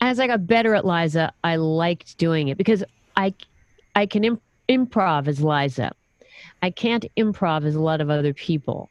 as 0.00 0.18
I 0.18 0.26
got 0.26 0.46
better 0.46 0.74
at 0.74 0.86
Liza, 0.86 1.34
I 1.44 1.56
liked 1.56 2.16
doing 2.16 2.48
it 2.48 2.56
because 2.56 2.82
I, 3.14 3.34
I 3.94 4.06
can 4.06 4.24
imp- 4.24 4.42
improv 4.70 5.28
as 5.28 5.42
Liza. 5.42 5.92
I 6.64 6.70
can't 6.70 7.04
improv 7.18 7.66
as 7.66 7.74
a 7.74 7.80
lot 7.80 8.00
of 8.00 8.08
other 8.08 8.32
people. 8.32 8.88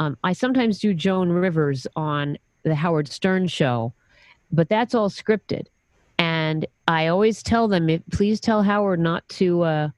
Um, 0.00 0.18
I 0.24 0.32
sometimes 0.32 0.80
do 0.80 0.92
Joan 0.92 1.28
Rivers 1.28 1.86
on 1.94 2.36
the 2.64 2.74
Howard 2.74 3.06
Stern 3.06 3.46
show, 3.46 3.92
but 4.50 4.68
that's 4.68 4.96
all 4.96 5.08
scripted. 5.08 5.66
And 6.18 6.66
I 6.88 7.06
always 7.06 7.40
tell 7.40 7.68
them, 7.68 8.02
please 8.10 8.40
tell 8.40 8.64
Howard 8.64 8.98
not 8.98 9.28
to 9.28 9.62
uh, 9.62 9.88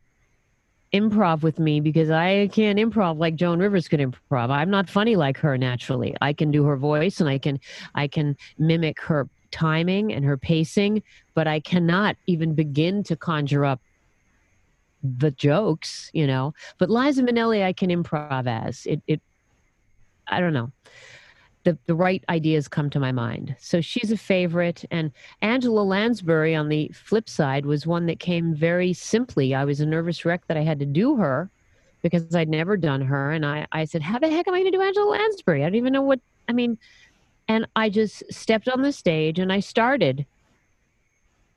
improv 0.93 1.41
with 1.41 1.59
me 1.59 1.81
because 1.81 2.11
I 2.11 2.49
can't 2.49 2.79
improv 2.79 3.17
like 3.17 3.35
Joan 3.35 3.61
Rivers 3.61 3.89
could 3.89 4.01
improv. 4.01 4.51
I'm 4.51 4.69
not 4.69 4.87
funny 4.87 5.17
like 5.17 5.39
her 5.39 5.57
naturally. 5.57 6.15
I 6.21 6.35
can 6.35 6.51
do 6.51 6.65
her 6.65 6.77
voice 6.77 7.19
and 7.19 7.31
I 7.31 7.39
can 7.39 7.61
I 7.95 8.09
can 8.09 8.37
mimic 8.59 9.01
her 9.01 9.27
timing 9.53 10.13
and 10.13 10.23
her 10.23 10.37
pacing, 10.37 11.03
but 11.33 11.49
I 11.49 11.61
cannot 11.61 12.17
even 12.27 12.55
begin 12.55 13.03
to 13.05 13.17
conjure 13.17 13.65
up 13.65 13.81
the 15.03 15.31
jokes, 15.33 16.11
you 16.13 16.27
know. 16.27 16.55
But 16.79 16.91
Liza 16.91 17.23
Minnelli, 17.23 17.63
I 17.63 17.73
can 17.73 17.91
improv 17.91 18.47
as 18.47 18.87
it. 18.87 19.01
It, 19.07 19.21
I 20.29 20.41
don't 20.41 20.53
know. 20.53 20.71
The 21.65 21.77
the 21.87 21.95
right 21.95 22.25
ideas 22.29 22.69
come 22.69 22.91
to 22.91 23.01
my 23.01 23.13
mind. 23.13 23.57
So 23.59 23.81
she's 23.81 24.13
a 24.13 24.17
favorite, 24.17 24.85
and 24.91 25.13
Angela 25.43 25.83
Lansbury 25.83 26.55
on 26.55 26.69
the 26.69 26.89
flip 26.95 27.29
side 27.29 27.67
was 27.67 27.87
one 27.87 28.07
that 28.07 28.19
came 28.19 28.55
very 28.55 28.93
simply. 28.93 29.55
I 29.55 29.65
was 29.65 29.81
a 29.81 29.87
nervous 29.87 30.25
wreck 30.25 30.47
that 30.47 30.57
I 30.57 30.63
had 30.63 30.79
to 30.81 30.87
do 30.87 31.17
her 31.17 31.51
because 32.03 32.35
I'd 32.35 32.49
never 32.49 32.77
done 32.77 33.03
her, 33.03 33.33
and 33.33 33.45
I 33.45 33.67
I 33.73 33.85
said, 33.85 34.03
how 34.03 34.19
the 34.19 34.31
heck 34.31 34.49
am 34.49 34.55
I 34.55 34.61
going 34.61 34.73
to 34.73 34.79
do 34.79 34.83
Angela 34.83 35.11
Lansbury? 35.11 35.63
I 35.63 35.67
don't 35.67 35.77
even 35.77 35.93
know 35.93 36.03
what. 36.03 36.21
I 36.49 36.53
mean, 36.53 36.79
and 37.49 37.67
I 37.77 37.91
just 37.91 38.23
stepped 38.33 38.69
on 38.69 38.83
the 38.83 38.93
stage 38.93 39.39
and 39.39 39.53
I 39.53 39.61
started, 39.61 40.27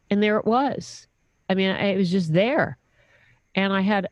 and 0.10 0.22
there 0.22 0.38
it 0.38 0.46
was. 0.46 1.08
I 1.50 1.56
mean, 1.56 1.70
it 1.70 1.98
was 1.98 2.12
just 2.12 2.34
there 2.34 2.78
and 3.56 3.74
I 3.74 3.82
had 3.82 4.08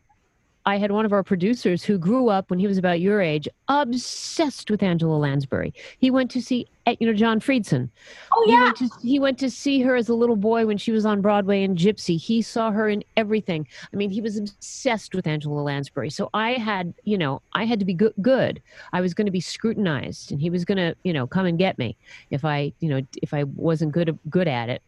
I 0.65 0.77
had 0.77 0.91
one 0.91 1.05
of 1.05 1.13
our 1.13 1.23
producers 1.23 1.83
who 1.83 1.97
grew 1.97 2.29
up 2.29 2.49
when 2.49 2.59
he 2.59 2.67
was 2.67 2.77
about 2.77 2.99
your 2.99 3.19
age, 3.19 3.47
obsessed 3.67 4.69
with 4.69 4.83
Angela 4.83 5.15
Lansbury. 5.15 5.73
He 5.97 6.11
went 6.11 6.29
to 6.31 6.41
see, 6.41 6.67
eh, 6.85 6.95
you 6.99 7.07
know, 7.07 7.13
John 7.13 7.39
Freedson. 7.39 7.89
Oh 8.31 8.43
He 8.45 8.51
yeah. 8.51 8.65
went, 8.65 8.77
to, 8.77 8.89
he 9.01 9.19
went 9.19 9.39
to 9.39 9.49
see 9.49 9.81
her 9.81 9.95
as 9.95 10.09
a 10.09 10.13
little 10.13 10.35
boy 10.35 10.67
when 10.67 10.77
she 10.77 10.91
was 10.91 11.03
on 11.03 11.21
Broadway 11.21 11.63
in 11.63 11.75
Gypsy. 11.75 12.19
He 12.19 12.43
saw 12.43 12.69
her 12.71 12.87
in 12.89 13.03
everything. 13.17 13.67
I 13.91 13.95
mean, 13.95 14.11
he 14.11 14.21
was 14.21 14.37
obsessed 14.37 15.15
with 15.15 15.25
Angela 15.25 15.61
Lansbury. 15.61 16.11
So 16.11 16.29
I 16.35 16.51
had, 16.53 16.93
you 17.05 17.17
know, 17.17 17.41
I 17.53 17.65
had 17.65 17.79
to 17.79 17.85
be 17.85 17.95
good. 17.95 18.13
good. 18.21 18.61
I 18.93 19.01
was 19.01 19.15
going 19.15 19.25
to 19.25 19.31
be 19.31 19.41
scrutinized, 19.41 20.31
and 20.31 20.39
he 20.39 20.51
was 20.51 20.63
going 20.63 20.77
to, 20.77 20.95
you 21.03 21.13
know, 21.13 21.25
come 21.25 21.47
and 21.47 21.57
get 21.57 21.79
me 21.79 21.97
if 22.29 22.45
I, 22.45 22.71
you 22.81 22.89
know, 22.89 23.01
if 23.23 23.33
I 23.33 23.45
wasn't 23.45 23.93
good 23.93 24.17
good 24.29 24.47
at 24.47 24.69
it. 24.69 24.83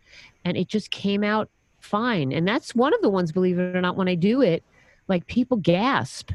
And 0.45 0.55
it 0.55 0.67
just 0.67 0.91
came 0.91 1.23
out 1.23 1.49
fine. 1.83 2.31
And 2.31 2.47
that's 2.47 2.73
one 2.75 2.93
of 2.93 3.01
the 3.01 3.09
ones, 3.09 3.31
believe 3.31 3.59
it 3.59 3.75
or 3.75 3.81
not, 3.81 3.95
when 3.95 4.07
I 4.07 4.15
do 4.15 4.41
it, 4.41 4.63
like 5.07 5.27
people 5.27 5.57
gasp. 5.57 6.31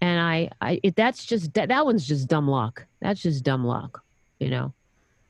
And 0.00 0.20
i 0.20 0.50
i 0.60 0.80
it, 0.82 0.96
that's 0.96 1.24
just 1.24 1.54
that, 1.54 1.68
that 1.68 1.84
one's 1.84 2.06
just 2.06 2.28
dumb 2.28 2.48
luck. 2.48 2.84
That's 3.00 3.22
just 3.22 3.44
dumb 3.44 3.64
luck 3.64 4.02
you 4.38 4.50
know? 4.50 4.72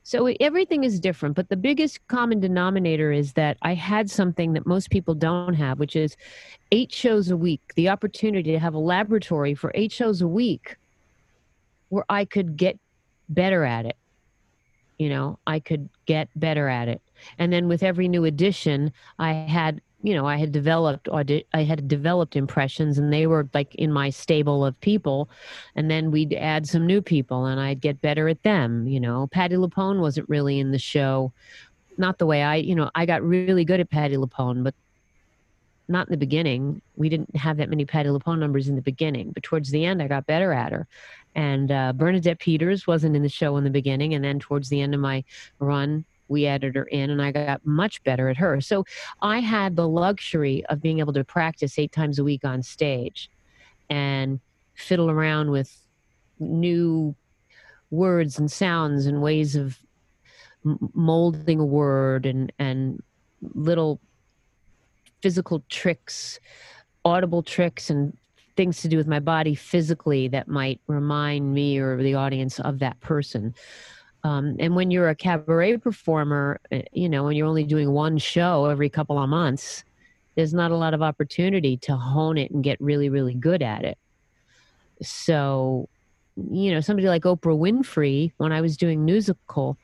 So 0.03 0.27
everything 0.39 0.85
is 0.85 1.01
different 1.01 1.35
but 1.35 1.49
the 1.49 1.57
biggest 1.57 2.07
common 2.07 2.39
denominator 2.39 3.11
is 3.11 3.33
that 3.33 3.57
i 3.61 3.73
had 3.73 4.09
something 4.09 4.53
that 4.53 4.65
most 4.65 4.89
people 4.89 5.13
don't 5.13 5.53
have 5.53 5.79
which 5.79 5.97
is 5.97 6.15
eight 6.71 6.93
shows 6.93 7.29
a 7.29 7.35
week 7.35 7.59
the 7.75 7.89
opportunity 7.89 8.53
to 8.53 8.59
have 8.59 8.73
a 8.73 8.79
laboratory 8.79 9.53
for 9.53 9.69
eight 9.75 9.91
shows 9.91 10.21
a 10.21 10.27
week 10.27 10.77
where 11.89 12.05
i 12.07 12.23
could 12.23 12.55
get 12.55 12.79
better 13.27 13.65
at 13.65 13.85
it. 13.85 13.97
You 14.97 15.09
know 15.09 15.39
i 15.45 15.59
could 15.59 15.89
get 16.05 16.29
better 16.37 16.69
at 16.69 16.87
it 16.87 17.01
and 17.37 17.51
then 17.51 17.67
with 17.67 17.83
every 17.83 18.07
new 18.07 18.25
edition 18.25 18.91
i 19.19 19.31
had 19.33 19.81
you 20.03 20.13
know, 20.13 20.27
I 20.27 20.37
had 20.37 20.51
developed 20.51 21.09
audi- 21.09 21.47
I 21.53 21.63
had 21.63 21.87
developed 21.87 22.35
impressions 22.35 22.97
and 22.97 23.11
they 23.11 23.25
were 23.25 23.49
like 23.53 23.73
in 23.75 23.91
my 23.91 24.09
stable 24.09 24.65
of 24.65 24.79
people 24.79 25.29
and 25.75 25.89
then 25.89 26.11
we'd 26.11 26.33
add 26.33 26.67
some 26.67 26.85
new 26.85 27.01
people 27.01 27.45
and 27.45 27.59
I'd 27.59 27.81
get 27.81 28.01
better 28.01 28.29
at 28.29 28.43
them, 28.43 28.87
you 28.87 28.99
know. 28.99 29.27
Patti 29.27 29.55
LuPone 29.55 29.99
wasn't 29.99 30.29
really 30.29 30.59
in 30.59 30.71
the 30.71 30.79
show. 30.79 31.33
Not 31.97 32.19
the 32.19 32.27
way 32.27 32.43
I, 32.43 32.55
you 32.55 32.75
know, 32.75 32.91
I 32.93 33.07
got 33.07 33.23
really 33.23 33.65
good 33.65 33.79
at 33.79 33.89
Patti 33.89 34.17
LuPone, 34.17 34.63
but 34.63 34.75
not 35.87 36.07
in 36.07 36.11
the 36.11 36.17
beginning. 36.17 36.81
We 36.95 37.09
didn't 37.09 37.35
have 37.35 37.57
that 37.57 37.69
many 37.69 37.85
Patti 37.85 38.09
LuPone 38.09 38.39
numbers 38.39 38.67
in 38.67 38.75
the 38.75 38.81
beginning, 38.81 39.31
but 39.31 39.41
towards 39.41 39.71
the 39.71 39.83
end 39.83 40.03
I 40.03 40.07
got 40.07 40.27
better 40.27 40.53
at 40.53 40.73
her. 40.73 40.87
And 41.33 41.71
uh, 41.71 41.93
Bernadette 41.93 42.39
Peters 42.39 42.85
wasn't 42.85 43.15
in 43.15 43.23
the 43.23 43.29
show 43.29 43.57
in 43.57 43.63
the 43.63 43.69
beginning 43.71 44.13
and 44.13 44.23
then 44.23 44.39
towards 44.39 44.69
the 44.69 44.81
end 44.81 44.93
of 44.93 45.01
my 45.01 45.23
run 45.59 46.05
we 46.27 46.45
added 46.45 46.75
her 46.75 46.85
in 46.85 47.09
and 47.09 47.21
I 47.21 47.31
got 47.31 47.65
much 47.65 48.03
better 48.03 48.29
at 48.29 48.37
her. 48.37 48.61
So 48.61 48.85
I 49.21 49.39
had 49.39 49.75
the 49.75 49.87
luxury 49.87 50.65
of 50.67 50.81
being 50.81 50.99
able 50.99 51.13
to 51.13 51.23
practice 51.23 51.77
eight 51.79 51.91
times 51.91 52.19
a 52.19 52.23
week 52.23 52.43
on 52.43 52.63
stage 52.63 53.29
and 53.89 54.39
fiddle 54.75 55.09
around 55.09 55.51
with 55.51 55.75
new 56.39 57.15
words 57.89 58.37
and 58.37 58.51
sounds 58.51 59.05
and 59.05 59.21
ways 59.21 59.55
of 59.55 59.79
molding 60.93 61.59
a 61.59 61.65
word 61.65 62.25
and, 62.25 62.51
and 62.59 63.01
little 63.41 63.99
physical 65.21 65.63
tricks, 65.69 66.39
audible 67.05 67.41
tricks 67.41 67.89
and 67.89 68.15
things 68.55 68.81
to 68.81 68.87
do 68.87 68.97
with 68.97 69.07
my 69.07 69.19
body 69.19 69.55
physically 69.55 70.27
that 70.27 70.47
might 70.47 70.81
remind 70.87 71.53
me 71.53 71.77
or 71.77 72.01
the 72.01 72.15
audience 72.15 72.59
of 72.59 72.79
that 72.79 72.99
person. 72.99 73.53
Um, 74.23 74.55
and 74.59 74.75
when 74.75 74.91
you're 74.91 75.09
a 75.09 75.15
cabaret 75.15 75.77
performer, 75.77 76.59
uh, 76.71 76.81
you 76.91 77.07
know, 77.07 77.23
when 77.23 77.35
you're 77.35 77.47
only 77.47 77.63
doing 77.63 77.91
one 77.91 78.17
show 78.17 78.65
every 78.65 78.89
couple 78.89 79.17
of 79.21 79.29
months, 79.29 79.83
there's 80.35 80.53
not 80.53 80.71
a 80.71 80.75
lot 80.75 80.93
of 80.93 81.01
opportunity 81.01 81.77
to 81.77 81.95
hone 81.95 82.37
it 82.37 82.51
and 82.51 82.63
get 82.63 82.79
really, 82.81 83.09
really 83.09 83.33
good 83.33 83.61
at 83.61 83.83
it. 83.83 83.97
So, 85.01 85.89
you 86.35 86.71
know, 86.71 86.81
somebody 86.81 87.07
like 87.07 87.23
Oprah 87.23 87.57
Winfrey, 87.57 88.31
when 88.37 88.51
I 88.51 88.61
was 88.61 88.77
doing 88.77 89.05
musical, 89.05 89.77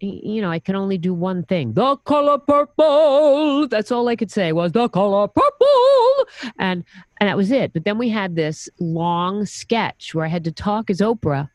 you 0.00 0.42
know, 0.42 0.50
I 0.50 0.58
can 0.58 0.74
only 0.74 0.98
do 0.98 1.14
one 1.14 1.44
thing. 1.44 1.74
The 1.74 1.96
color 1.98 2.38
purple. 2.38 3.68
That's 3.68 3.92
all 3.92 4.08
I 4.08 4.16
could 4.16 4.30
say 4.30 4.52
was 4.52 4.72
the 4.72 4.88
color 4.88 5.28
purple. 5.28 6.26
And 6.58 6.84
and 7.20 7.28
that 7.28 7.36
was 7.36 7.50
it. 7.52 7.72
But 7.72 7.84
then 7.84 7.98
we 7.98 8.08
had 8.08 8.34
this 8.34 8.68
long 8.80 9.46
sketch 9.46 10.14
where 10.14 10.24
I 10.24 10.28
had 10.28 10.44
to 10.44 10.52
talk 10.52 10.90
as 10.90 11.00
Oprah. 11.00 11.48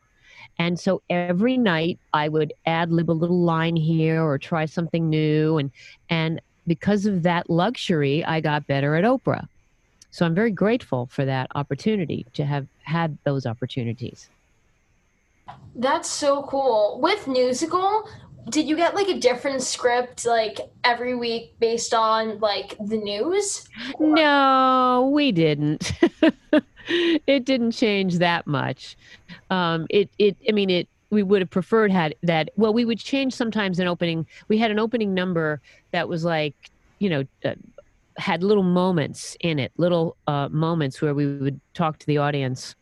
And 0.58 0.78
so 0.78 1.02
every 1.08 1.56
night 1.56 1.98
I 2.12 2.28
would 2.28 2.52
ad 2.66 2.90
lib 2.90 3.10
a 3.10 3.12
little 3.12 3.40
line 3.40 3.76
here 3.76 4.22
or 4.22 4.38
try 4.38 4.66
something 4.66 5.08
new. 5.08 5.58
And 5.58 5.70
and 6.10 6.40
because 6.66 7.06
of 7.06 7.22
that 7.22 7.48
luxury, 7.48 8.24
I 8.24 8.40
got 8.40 8.66
better 8.66 8.94
at 8.96 9.04
Oprah. 9.04 9.48
So 10.10 10.26
I'm 10.26 10.34
very 10.34 10.50
grateful 10.50 11.06
for 11.06 11.24
that 11.24 11.48
opportunity 11.54 12.26
to 12.34 12.44
have 12.44 12.66
had 12.82 13.16
those 13.24 13.46
opportunities. 13.46 14.28
That's 15.74 16.10
so 16.10 16.42
cool. 16.42 16.98
With 17.00 17.26
musical, 17.26 18.08
did 18.50 18.68
you 18.68 18.76
get 18.76 18.94
like 18.94 19.08
a 19.08 19.18
different 19.18 19.62
script 19.62 20.26
like 20.26 20.60
every 20.84 21.14
week 21.14 21.54
based 21.58 21.94
on 21.94 22.38
like 22.40 22.76
the 22.78 22.96
news? 22.96 23.68
No, 23.98 25.10
we 25.12 25.32
didn't. 25.32 25.92
it 26.88 27.44
didn't 27.44 27.72
change 27.72 28.18
that 28.18 28.46
much. 28.46 28.96
Um, 29.50 29.86
it, 29.90 30.10
it, 30.18 30.36
I 30.48 30.52
mean, 30.52 30.70
it, 30.70 30.88
we 31.10 31.22
would 31.22 31.40
have 31.40 31.50
preferred 31.50 31.90
had 31.90 32.14
that. 32.22 32.50
Well, 32.56 32.72
we 32.72 32.84
would 32.84 32.98
change 32.98 33.34
sometimes 33.34 33.78
an 33.78 33.86
opening. 33.86 34.26
We 34.48 34.58
had 34.58 34.70
an 34.70 34.78
opening 34.78 35.14
number 35.14 35.60
that 35.92 36.08
was 36.08 36.24
like, 36.24 36.54
you 36.98 37.08
know, 37.08 37.24
uh, 37.44 37.54
had 38.16 38.42
little 38.42 38.64
moments 38.64 39.36
in 39.40 39.58
it, 39.58 39.72
little 39.76 40.16
uh, 40.26 40.48
moments 40.50 41.00
where 41.00 41.14
we 41.14 41.26
would 41.26 41.60
talk 41.72 41.98
to 41.98 42.06
the 42.06 42.18
audience, 42.18 42.74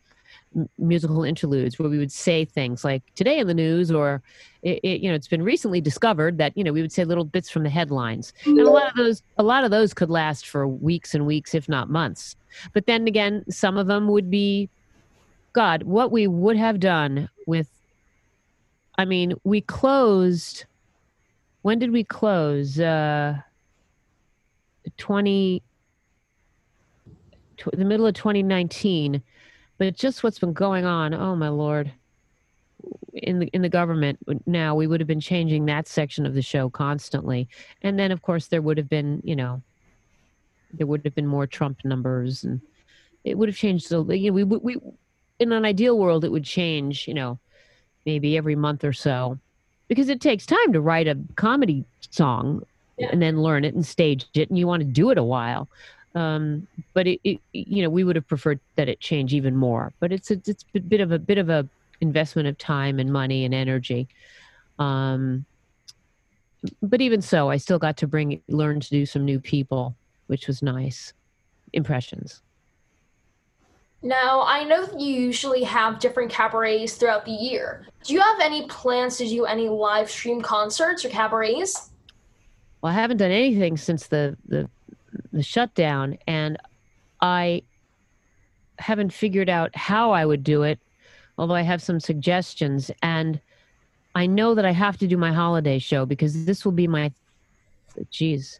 musical 0.77 1.23
interludes 1.23 1.77
where 1.77 1.89
we 1.89 1.97
would 1.97 2.11
say 2.11 2.45
things 2.45 2.83
like 2.83 3.03
"Today 3.15 3.39
in 3.39 3.47
the 3.47 3.53
news," 3.53 3.91
or 3.91 4.21
it, 4.63 4.79
it, 4.83 5.01
you 5.01 5.09
know, 5.09 5.15
it's 5.15 5.27
been 5.27 5.43
recently 5.43 5.81
discovered 5.81 6.37
that 6.37 6.55
you 6.57 6.63
know 6.63 6.71
we 6.71 6.81
would 6.81 6.91
say 6.91 7.03
little 7.03 7.25
bits 7.25 7.49
from 7.49 7.63
the 7.63 7.69
headlines, 7.69 8.33
and 8.45 8.59
a 8.59 8.69
lot 8.69 8.89
of 8.89 8.95
those, 8.95 9.21
a 9.37 9.43
lot 9.43 9.63
of 9.63 9.71
those 9.71 9.93
could 9.93 10.09
last 10.09 10.47
for 10.47 10.67
weeks 10.67 11.13
and 11.13 11.25
weeks, 11.25 11.53
if 11.53 11.67
not 11.67 11.89
months. 11.89 12.35
But 12.73 12.85
then 12.85 13.07
again, 13.07 13.43
some 13.49 13.77
of 13.77 13.87
them 13.87 14.07
would 14.07 14.29
be, 14.29 14.69
God, 15.53 15.83
what 15.83 16.11
we 16.11 16.27
would 16.27 16.57
have 16.57 16.79
done 16.79 17.29
with. 17.45 17.69
I 18.97 19.05
mean, 19.05 19.33
we 19.43 19.61
closed. 19.61 20.65
When 21.61 21.79
did 21.79 21.91
we 21.91 22.03
close? 22.03 22.79
Uh, 22.79 23.37
20 24.97 25.61
tw- 27.57 27.71
the 27.73 27.85
middle 27.85 28.05
of 28.05 28.13
2019 28.13 29.21
but 29.77 29.95
just 29.95 30.23
what's 30.23 30.39
been 30.39 30.53
going 30.53 30.85
on 30.85 31.13
oh 31.13 31.35
my 31.35 31.49
lord. 31.49 31.91
In 33.13 33.39
the 33.39 33.47
in 33.47 33.61
the 33.61 33.69
government 33.69 34.19
now 34.45 34.75
we 34.75 34.87
would 34.87 34.99
have 34.99 35.07
been 35.07 35.19
changing 35.19 35.65
that 35.65 35.87
section 35.87 36.25
of 36.25 36.33
the 36.33 36.41
show 36.41 36.69
constantly. 36.69 37.47
And 37.81 37.97
then 37.97 38.11
of 38.11 38.21
course 38.21 38.47
there 38.47 38.61
would 38.61 38.77
have 38.77 38.89
been 38.89 39.21
you 39.23 39.35
know 39.35 39.61
there 40.73 40.87
would 40.87 41.03
have 41.05 41.15
been 41.15 41.27
more 41.27 41.47
trump 41.47 41.83
numbers 41.83 42.43
and 42.43 42.61
it 43.23 43.37
would 43.37 43.49
have 43.49 43.57
changed 43.57 43.87
so 43.87 44.09
you 44.11 44.31
know 44.31 44.35
we 44.35 44.43
we 44.43 44.77
in 45.39 45.51
an 45.51 45.65
ideal 45.65 45.97
world 45.97 46.23
it 46.23 46.31
would 46.31 46.43
change 46.43 47.07
you 47.07 47.13
know 47.13 47.39
maybe 48.07 48.37
every 48.37 48.55
month 48.55 48.83
or 48.83 48.93
so. 48.93 49.37
Because 49.87 50.09
it 50.09 50.21
takes 50.21 50.45
time 50.45 50.73
to 50.73 50.81
write 50.81 51.07
a 51.07 51.17
comedy 51.35 51.85
song 52.09 52.63
yeah. 52.97 53.09
and 53.11 53.21
then 53.21 53.41
learn 53.41 53.63
it 53.63 53.75
and 53.75 53.85
stage 53.85 54.25
it 54.33 54.49
and 54.49 54.57
you 54.57 54.65
want 54.65 54.81
to 54.81 54.87
do 54.87 55.11
it 55.11 55.17
a 55.17 55.23
while 55.23 55.69
um, 56.17 56.67
but 56.93 57.05
it, 57.05 57.19
it, 57.23 57.39
you 57.53 57.83
know 57.83 57.89
we 57.89 58.03
would 58.03 58.15
have 58.15 58.27
preferred 58.27 58.59
that 58.75 58.89
it 58.89 58.99
change 58.99 59.33
even 59.33 59.55
more 59.55 59.93
but 59.99 60.11
it's 60.11 60.31
a, 60.31 60.41
it's 60.45 60.65
a 60.75 60.79
bit 60.79 60.99
of 60.99 61.11
a 61.11 61.19
bit 61.19 61.37
of 61.37 61.49
a 61.49 61.67
investment 62.01 62.47
of 62.47 62.57
time 62.57 62.99
and 62.99 63.13
money 63.13 63.45
and 63.45 63.53
energy 63.53 64.07
um, 64.79 65.45
but 66.81 67.01
even 67.01 67.21
so 67.21 67.49
i 67.49 67.57
still 67.57 67.79
got 67.79 67.97
to 67.97 68.07
bring 68.07 68.41
learn 68.47 68.79
to 68.79 68.89
do 68.89 69.05
some 69.05 69.23
new 69.23 69.39
people 69.39 69.95
which 70.25 70.47
was 70.47 70.63
nice 70.63 71.13
impressions 71.73 72.41
now, 74.03 74.43
I 74.45 74.63
know 74.63 74.85
that 74.85 74.99
you 74.99 75.11
usually 75.11 75.63
have 75.63 75.97
different 75.97 76.31
cabarets 76.31 76.93
throughout 76.95 77.25
the 77.25 77.31
year. 77.31 77.87
Do 78.03 78.13
you 78.13 78.21
have 78.21 78.39
any 78.39 78.67
plans 78.67 79.17
to 79.17 79.27
do 79.27 79.45
any 79.45 79.69
live 79.69 80.09
stream 80.11 80.39
concerts 80.39 81.03
or 81.03 81.09
cabarets? 81.09 81.89
Well, 82.81 82.91
I 82.91 82.93
haven't 82.93 83.17
done 83.17 83.31
anything 83.31 83.75
since 83.75 84.05
the 84.05 84.37
the, 84.47 84.69
the 85.31 85.43
shutdown, 85.43 86.17
and 86.27 86.57
I 87.21 87.63
haven't 88.79 89.13
figured 89.13 89.49
out 89.49 89.75
how 89.75 90.11
I 90.11 90.25
would 90.25 90.43
do 90.43 90.63
it. 90.63 90.79
Although 91.37 91.55
I 91.55 91.61
have 91.61 91.81
some 91.81 91.99
suggestions, 91.99 92.89
and 93.01 93.39
I 94.15 94.25
know 94.25 94.55
that 94.55 94.65
I 94.65 94.71
have 94.71 94.97
to 94.97 95.07
do 95.07 95.17
my 95.17 95.31
holiday 95.31 95.79
show 95.79 96.05
because 96.05 96.45
this 96.45 96.65
will 96.65 96.71
be 96.71 96.87
my, 96.87 97.11
geez, 98.09 98.59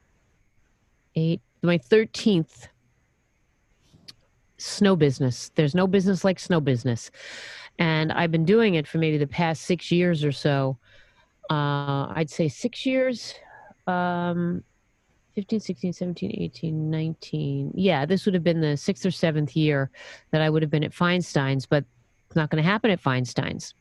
eight 1.15 1.41
my 1.63 1.77
thirteenth 1.77 2.67
snow 4.57 4.95
business. 4.95 5.51
There's 5.55 5.75
no 5.75 5.87
business 5.87 6.23
like 6.23 6.39
snow 6.39 6.59
business. 6.59 7.09
And 7.79 8.11
I've 8.11 8.31
been 8.31 8.45
doing 8.45 8.75
it 8.75 8.87
for 8.87 8.97
maybe 8.97 9.17
the 9.17 9.27
past 9.27 9.63
six 9.63 9.91
years 9.91 10.23
or 10.23 10.31
so. 10.31 10.77
Uh, 11.49 12.11
I'd 12.15 12.29
say 12.29 12.47
six 12.47 12.85
years, 12.85 13.33
um, 13.85 14.63
15, 15.37 15.59
16, 15.59 15.93
17, 15.93 16.35
18, 16.35 16.89
19. 16.89 17.71
Yeah, 17.75 18.07
this 18.07 18.25
would 18.25 18.33
have 18.33 18.43
been 18.43 18.59
the 18.59 18.75
sixth 18.75 19.05
or 19.05 19.11
seventh 19.11 19.55
year 19.55 19.91
that 20.31 20.41
I 20.41 20.49
would 20.49 20.63
have 20.63 20.71
been 20.71 20.83
at 20.83 20.91
Feinstein's, 20.91 21.67
but 21.67 21.85
it's 22.25 22.35
not 22.35 22.49
going 22.49 22.63
to 22.63 22.67
happen 22.67 22.89
at 22.89 22.99
Feinstein's. 22.99 23.75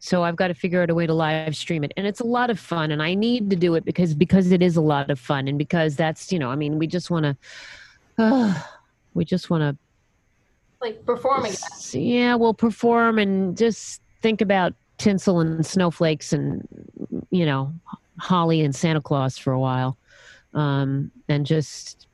So 0.00 0.22
I've 0.22 0.36
got 0.36 0.48
to 0.48 0.54
figure 0.54 0.82
out 0.82 0.90
a 0.90 0.94
way 0.94 1.06
to 1.06 1.14
live 1.14 1.56
stream 1.56 1.82
it. 1.82 1.94
And 1.96 2.06
it's 2.06 2.20
a 2.20 2.26
lot 2.26 2.50
of 2.50 2.60
fun. 2.60 2.90
And 2.90 3.02
I 3.02 3.14
need 3.14 3.48
to 3.48 3.56
do 3.56 3.74
it 3.74 3.86
because 3.86 4.12
because 4.14 4.52
it 4.52 4.60
is 4.60 4.76
a 4.76 4.82
lot 4.82 5.10
of 5.10 5.18
fun. 5.18 5.48
And 5.48 5.56
because 5.56 5.96
that's, 5.96 6.30
you 6.30 6.38
know, 6.38 6.50
I 6.50 6.56
mean, 6.56 6.78
we 6.78 6.86
just 6.86 7.10
want 7.10 7.24
to, 7.24 7.36
uh, 8.18 8.62
we 9.14 9.24
just 9.24 9.48
want 9.48 9.62
to 9.62 9.78
like 10.82 11.06
performing. 11.06 11.54
Yeah, 11.92 12.34
we'll 12.34 12.52
perform 12.52 13.18
and 13.18 13.56
just 13.56 14.02
think 14.20 14.42
about 14.42 14.74
tinsel 14.98 15.40
and 15.40 15.64
snowflakes 15.64 16.34
and 16.34 16.68
you 17.30 17.46
know 17.46 17.72
holly 18.18 18.60
and 18.60 18.76
Santa 18.76 19.00
Claus 19.00 19.38
for 19.38 19.54
a 19.54 19.58
while, 19.60 19.96
um, 20.58 21.12
and 21.28 21.46
just 21.46 22.08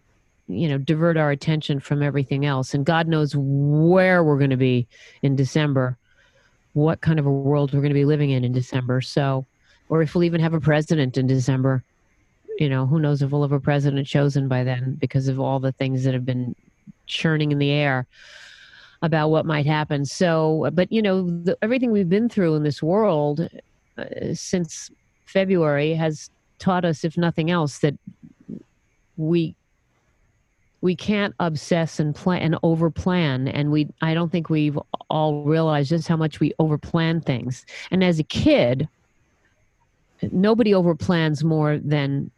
you 0.46 0.68
know 0.68 0.76
divert 0.76 1.16
our 1.16 1.30
attention 1.30 1.80
from 1.80 2.02
everything 2.02 2.44
else. 2.44 2.74
And 2.74 2.84
God 2.84 3.08
knows 3.08 3.34
where 3.34 4.22
we're 4.22 4.38
going 4.38 4.50
to 4.50 4.56
be 4.56 4.86
in 5.22 5.34
December, 5.34 5.96
what 6.74 7.00
kind 7.00 7.18
of 7.18 7.26
a 7.26 7.30
world 7.30 7.72
we're 7.72 7.80
going 7.80 7.90
to 7.90 7.94
be 7.94 8.04
living 8.04 8.30
in 8.30 8.44
in 8.44 8.52
December. 8.52 9.00
So, 9.00 9.46
or 9.88 10.02
if 10.02 10.14
we'll 10.14 10.24
even 10.24 10.42
have 10.42 10.54
a 10.54 10.60
president 10.60 11.16
in 11.16 11.26
December. 11.26 11.82
You 12.58 12.68
know, 12.68 12.86
who 12.86 13.00
knows 13.00 13.20
if 13.20 13.32
we'll 13.32 13.42
have 13.42 13.50
a 13.50 13.58
president 13.58 14.06
chosen 14.06 14.46
by 14.46 14.62
then 14.62 14.96
because 15.00 15.26
of 15.26 15.40
all 15.40 15.58
the 15.58 15.72
things 15.72 16.04
that 16.04 16.14
have 16.14 16.24
been 16.24 16.54
churning 17.06 17.50
in 17.50 17.58
the 17.58 17.72
air 17.72 18.06
about 19.02 19.30
what 19.30 19.44
might 19.44 19.66
happen. 19.66 20.04
So, 20.04 20.70
but 20.72 20.92
you 20.92 21.02
know, 21.02 21.22
the, 21.42 21.58
everything 21.62 21.90
we've 21.90 22.08
been 22.08 22.28
through 22.28 22.54
in 22.54 22.62
this 22.62 22.80
world 22.80 23.48
uh, 23.98 24.04
since 24.34 24.88
February 25.24 25.94
has 25.94 26.30
taught 26.60 26.84
us, 26.84 27.04
if 27.04 27.16
nothing 27.16 27.50
else, 27.50 27.80
that 27.80 27.94
we 29.16 29.54
we 30.80 30.94
can't 30.94 31.34
obsess 31.40 31.98
and 31.98 32.14
plan 32.14 32.42
and 32.42 32.58
over 32.62 32.90
plan 32.90 33.48
and 33.48 33.70
we 33.70 33.88
i 34.02 34.12
don't 34.12 34.30
think 34.30 34.50
we've 34.50 34.78
all 35.08 35.44
realized 35.44 35.88
just 35.88 36.08
how 36.08 36.16
much 36.16 36.40
we 36.40 36.52
over 36.58 36.76
plan 36.76 37.20
things 37.20 37.64
and 37.90 38.04
as 38.04 38.18
a 38.18 38.24
kid 38.24 38.88
nobody 40.32 40.74
over 40.74 40.94
plans 40.94 41.42
more 41.44 41.78
than 41.78 42.30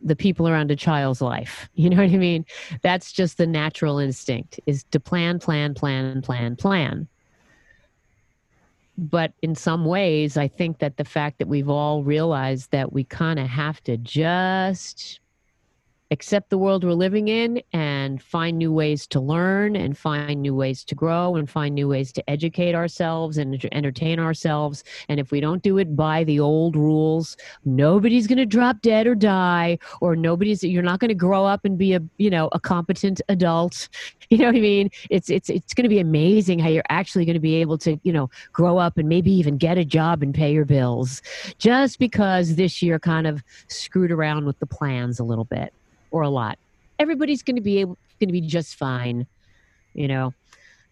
the 0.00 0.16
people 0.16 0.48
around 0.48 0.70
a 0.70 0.76
child's 0.76 1.20
life. 1.20 1.68
You 1.78 1.90
know 1.90 2.02
what 2.02 2.10
I 2.12 2.16
mean? 2.16 2.44
That's 2.82 3.12
just 3.12 3.38
the 3.38 3.46
natural 3.46 4.00
instinct 4.00 4.58
is 4.66 4.84
to 4.90 4.98
plan, 4.98 5.38
plan, 5.38 5.74
plan, 5.74 6.22
plan, 6.22 6.56
plan. 6.56 7.06
But 8.96 9.32
in 9.42 9.54
some 9.54 9.84
ways, 9.84 10.36
I 10.36 10.48
think 10.48 10.80
that 10.80 10.96
the 10.96 11.04
fact 11.04 11.38
that 11.38 11.46
we've 11.46 11.68
all 11.68 12.02
realized 12.02 12.72
that 12.72 12.92
we 12.92 13.04
kind 13.04 13.38
of 13.38 13.46
have 13.46 13.80
to 13.84 13.96
just 13.96 15.20
accept 16.10 16.50
the 16.50 16.58
world 16.58 16.84
we're 16.84 16.92
living 16.92 17.28
in 17.28 17.62
and 17.72 18.22
find 18.22 18.58
new 18.58 18.72
ways 18.72 19.06
to 19.08 19.20
learn 19.20 19.76
and 19.76 19.96
find 19.96 20.40
new 20.40 20.54
ways 20.54 20.84
to 20.84 20.94
grow 20.94 21.36
and 21.36 21.50
find 21.50 21.74
new 21.74 21.88
ways 21.88 22.12
to 22.12 22.30
educate 22.30 22.74
ourselves 22.74 23.38
and 23.38 23.64
entertain 23.72 24.18
ourselves. 24.18 24.84
And 25.08 25.20
if 25.20 25.30
we 25.30 25.40
don't 25.40 25.62
do 25.62 25.78
it 25.78 25.96
by 25.96 26.24
the 26.24 26.40
old 26.40 26.76
rules 26.76 27.36
nobody's 27.64 28.26
going 28.26 28.38
to 28.38 28.46
drop 28.46 28.80
dead 28.80 29.06
or 29.06 29.14
die 29.14 29.78
or 30.00 30.16
nobody's 30.16 30.62
you're 30.62 30.82
not 30.82 31.00
going 31.00 31.08
to 31.08 31.14
grow 31.14 31.44
up 31.44 31.64
and 31.64 31.78
be 31.78 31.94
a 31.94 32.00
you 32.16 32.30
know 32.30 32.48
a 32.52 32.60
competent 32.60 33.20
adult. 33.28 33.88
You 34.30 34.36
know 34.36 34.48
what 34.48 34.56
i 34.56 34.60
mean? 34.60 34.90
It's 35.08 35.30
it's 35.30 35.48
it's 35.48 35.72
going 35.72 35.84
to 35.84 35.88
be 35.88 36.00
amazing 36.00 36.58
how 36.58 36.68
you're 36.68 36.84
actually 36.90 37.24
going 37.24 37.32
to 37.32 37.40
be 37.40 37.54
able 37.54 37.78
to 37.78 37.98
you 38.02 38.12
know 38.12 38.28
grow 38.52 38.76
up 38.76 38.98
and 38.98 39.08
maybe 39.08 39.32
even 39.32 39.56
get 39.56 39.78
a 39.78 39.86
job 39.86 40.22
and 40.22 40.34
pay 40.34 40.52
your 40.52 40.66
bills 40.66 41.22
just 41.56 41.98
because 41.98 42.56
this 42.56 42.82
year 42.82 42.98
kind 42.98 43.26
of 43.26 43.42
screwed 43.68 44.12
around 44.12 44.44
with 44.44 44.58
the 44.58 44.66
plans 44.66 45.18
a 45.18 45.24
little 45.24 45.46
bit 45.46 45.72
or 46.10 46.22
a 46.22 46.28
lot. 46.28 46.58
Everybody's 46.98 47.42
going 47.42 47.56
to 47.56 47.62
be 47.62 47.78
able 47.78 47.96
going 48.20 48.28
to 48.28 48.32
be 48.32 48.40
just 48.40 48.76
fine, 48.76 49.26
you 49.94 50.08
know. 50.08 50.34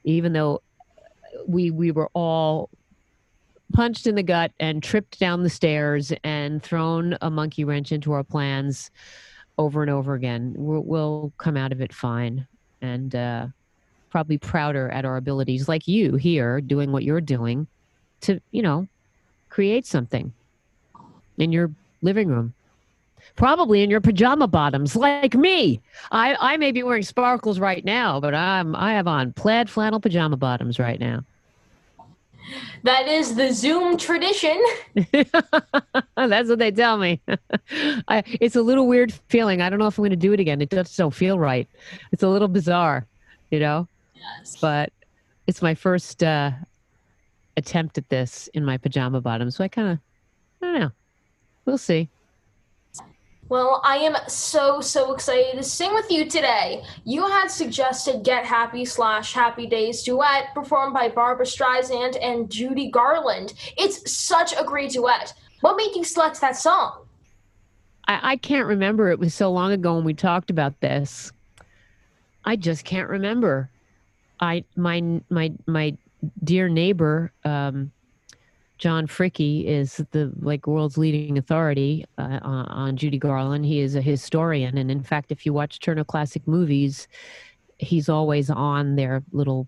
Even 0.04 0.32
though 0.32 0.62
we 1.46 1.70
we 1.70 1.90
were 1.90 2.08
all 2.14 2.70
punched 3.72 4.06
in 4.06 4.14
the 4.14 4.22
gut 4.22 4.52
and 4.60 4.82
tripped 4.82 5.18
down 5.18 5.42
the 5.42 5.50
stairs 5.50 6.12
and 6.24 6.62
thrown 6.62 7.16
a 7.20 7.30
monkey 7.30 7.64
wrench 7.64 7.92
into 7.92 8.12
our 8.12 8.22
plans 8.22 8.90
over 9.58 9.82
and 9.82 9.90
over 9.90 10.14
again. 10.14 10.54
We'll, 10.56 10.82
we'll 10.82 11.32
come 11.38 11.56
out 11.56 11.72
of 11.72 11.80
it 11.80 11.92
fine 11.92 12.46
and 12.82 13.14
uh, 13.14 13.46
probably 14.10 14.38
prouder 14.38 14.88
at 14.90 15.04
our 15.04 15.16
abilities, 15.16 15.68
like 15.68 15.88
you 15.88 16.16
here 16.16 16.60
doing 16.60 16.92
what 16.92 17.04
you're 17.04 17.20
doing, 17.20 17.66
to 18.22 18.40
you 18.50 18.62
know 18.62 18.88
create 19.48 19.86
something 19.86 20.32
in 21.38 21.52
your 21.52 21.70
living 22.02 22.28
room 22.28 22.54
probably 23.34 23.82
in 23.82 23.90
your 23.90 24.00
pajama 24.00 24.46
bottoms 24.46 24.96
like 24.96 25.34
me. 25.34 25.80
I, 26.12 26.36
I 26.40 26.56
may 26.56 26.72
be 26.72 26.82
wearing 26.82 27.02
sparkles 27.02 27.58
right 27.58 27.84
now, 27.84 28.20
but 28.20 28.34
I'm 28.34 28.76
I 28.76 28.92
have 28.92 29.06
on 29.06 29.32
plaid 29.32 29.68
flannel 29.68 30.00
pajama 30.00 30.36
bottoms 30.36 30.78
right 30.78 31.00
now. 31.00 31.24
That 32.84 33.08
is 33.08 33.34
the 33.34 33.52
Zoom 33.52 33.96
tradition. 33.96 34.62
That's 36.16 36.48
what 36.48 36.58
they 36.58 36.70
tell 36.70 36.98
me. 36.98 37.20
I, 38.08 38.22
it's 38.40 38.56
a 38.56 38.62
little 38.62 38.86
weird 38.86 39.12
feeling. 39.28 39.60
I 39.60 39.68
don't 39.68 39.78
know 39.78 39.86
if 39.86 39.98
I'm 39.98 40.02
going 40.02 40.10
to 40.10 40.16
do 40.16 40.32
it 40.32 40.40
again. 40.40 40.60
It 40.62 40.70
just 40.70 40.96
don't 40.96 41.14
feel 41.14 41.38
right. 41.38 41.68
It's 42.12 42.22
a 42.22 42.28
little 42.28 42.48
bizarre, 42.48 43.06
you 43.50 43.58
know. 43.58 43.88
Yes. 44.14 44.56
But 44.60 44.92
it's 45.46 45.62
my 45.62 45.74
first 45.74 46.22
uh, 46.22 46.52
attempt 47.56 47.98
at 47.98 48.08
this 48.08 48.48
in 48.54 48.64
my 48.64 48.76
pajama 48.76 49.20
bottoms, 49.20 49.56
so 49.56 49.64
I 49.64 49.68
kind 49.68 49.88
of, 49.88 49.98
I 50.62 50.66
don't 50.66 50.80
know. 50.80 50.90
We'll 51.64 51.78
see. 51.78 52.08
Well, 53.48 53.80
I 53.84 53.98
am 53.98 54.16
so, 54.26 54.80
so 54.80 55.12
excited 55.12 55.56
to 55.56 55.62
sing 55.62 55.94
with 55.94 56.10
you 56.10 56.28
today. 56.28 56.82
You 57.04 57.26
had 57.26 57.48
suggested 57.48 58.24
Get 58.24 58.44
Happy 58.44 58.84
slash 58.84 59.32
Happy 59.32 59.66
Days 59.66 60.02
duet 60.02 60.52
performed 60.52 60.94
by 60.94 61.08
Barbra 61.08 61.46
Streisand 61.46 62.18
and 62.20 62.50
Judy 62.50 62.90
Garland. 62.90 63.54
It's 63.78 64.10
such 64.10 64.52
a 64.52 64.64
great 64.64 64.90
duet. 64.90 65.32
What 65.60 65.76
made 65.76 65.94
you 65.94 66.02
select 66.02 66.40
that 66.40 66.56
song? 66.56 67.06
I, 68.08 68.32
I 68.32 68.36
can't 68.36 68.66
remember. 68.66 69.10
It 69.10 69.18
was 69.20 69.32
so 69.32 69.52
long 69.52 69.70
ago 69.70 69.94
when 69.94 70.04
we 70.04 70.14
talked 70.14 70.50
about 70.50 70.80
this. 70.80 71.30
I 72.44 72.56
just 72.56 72.84
can't 72.84 73.08
remember. 73.08 73.70
I 74.40 74.64
my 74.76 75.20
my 75.30 75.52
my 75.66 75.96
dear 76.44 76.68
neighbor 76.68 77.32
um, 77.44 77.90
John 78.78 79.06
Fricke 79.06 79.64
is 79.64 80.04
the 80.10 80.32
like 80.40 80.66
world's 80.66 80.98
leading 80.98 81.38
authority 81.38 82.04
uh, 82.18 82.40
on 82.42 82.96
Judy 82.96 83.18
Garland. 83.18 83.64
He 83.64 83.80
is 83.80 83.94
a 83.94 84.02
historian, 84.02 84.76
and 84.76 84.90
in 84.90 85.02
fact, 85.02 85.32
if 85.32 85.46
you 85.46 85.52
watch 85.52 85.80
Turner 85.80 86.04
Classic 86.04 86.46
Movies, 86.46 87.08
he's 87.78 88.08
always 88.08 88.50
on 88.50 88.96
their 88.96 89.22
little, 89.32 89.66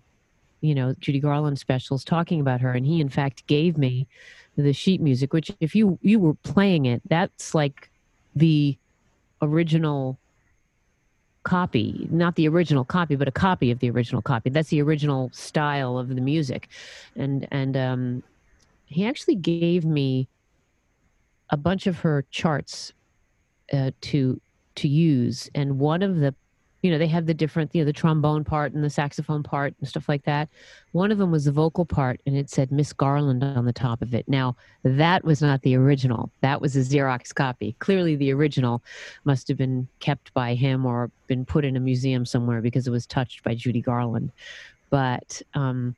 you 0.61 0.75
know, 0.75 0.93
Judy 0.99 1.19
Garland 1.19 1.57
specials 1.57 2.03
talking 2.03 2.39
about 2.39 2.61
her. 2.61 2.71
And 2.71 2.85
he, 2.85 3.01
in 3.01 3.09
fact, 3.09 3.47
gave 3.47 3.77
me 3.77 4.07
the 4.55 4.73
sheet 4.73 5.01
music, 5.01 5.33
which 5.33 5.51
if 5.59 5.75
you 5.75 5.97
you 6.03 6.19
were 6.19 6.35
playing 6.35 6.85
it, 6.85 7.01
that's 7.09 7.55
like 7.55 7.89
the 8.35 8.77
original 9.41 10.19
copy 11.43 12.05
not 12.11 12.35
the 12.35 12.47
original 12.47 12.83
copy 12.83 13.15
but 13.15 13.27
a 13.27 13.31
copy 13.31 13.71
of 13.71 13.79
the 13.79 13.89
original 13.89 14.21
copy 14.21 14.49
that's 14.49 14.69
the 14.69 14.81
original 14.81 15.31
style 15.33 15.97
of 15.97 16.09
the 16.09 16.21
music 16.21 16.67
and 17.15 17.47
and 17.49 17.77
um 17.77 18.21
he 18.89 19.05
actually 19.05 19.35
gave 19.35 19.85
me 19.85 20.27
a 21.51 21.57
bunch 21.57 21.87
of 21.87 21.99
her 21.99 22.25
charts 22.31 22.93
uh, 23.71 23.91
to 24.01 24.41
to 24.75 24.87
use. 24.87 25.49
And 25.55 25.79
one 25.79 26.01
of 26.01 26.17
the 26.17 26.33
you 26.81 26.89
know 26.89 26.97
they 26.97 27.07
have 27.07 27.25
the 27.25 27.33
different 27.33 27.75
you 27.75 27.81
know 27.81 27.85
the 27.85 27.93
trombone 27.93 28.43
part 28.43 28.73
and 28.73 28.83
the 28.83 28.89
saxophone 28.89 29.43
part 29.43 29.75
and 29.79 29.87
stuff 29.87 30.09
like 30.09 30.23
that. 30.23 30.49
One 30.91 31.11
of 31.11 31.17
them 31.19 31.29
was 31.29 31.45
the 31.45 31.51
vocal 31.51 31.85
part 31.85 32.19
and 32.25 32.35
it 32.35 32.49
said 32.49 32.71
miss 32.71 32.91
garland 32.93 33.43
on 33.43 33.65
the 33.65 33.73
top 33.73 34.01
of 34.01 34.13
it. 34.15 34.27
Now 34.27 34.55
that 34.83 35.23
was 35.23 35.41
not 35.41 35.61
the 35.61 35.75
original. 35.75 36.31
That 36.41 36.61
was 36.61 36.75
a 36.75 36.79
xerox 36.79 37.33
copy. 37.33 37.75
Clearly 37.79 38.15
the 38.15 38.33
original 38.33 38.81
must 39.23 39.47
have 39.49 39.57
been 39.57 39.87
kept 39.99 40.33
by 40.33 40.55
him 40.55 40.85
or 40.85 41.11
been 41.27 41.45
put 41.45 41.65
in 41.65 41.75
a 41.75 41.81
museum 41.81 42.25
somewhere 42.25 42.61
because 42.61 42.87
it 42.87 42.91
was 42.91 43.05
touched 43.05 43.43
by 43.43 43.53
judy 43.53 43.81
garland. 43.81 44.31
But 44.89 45.41
um 45.53 45.95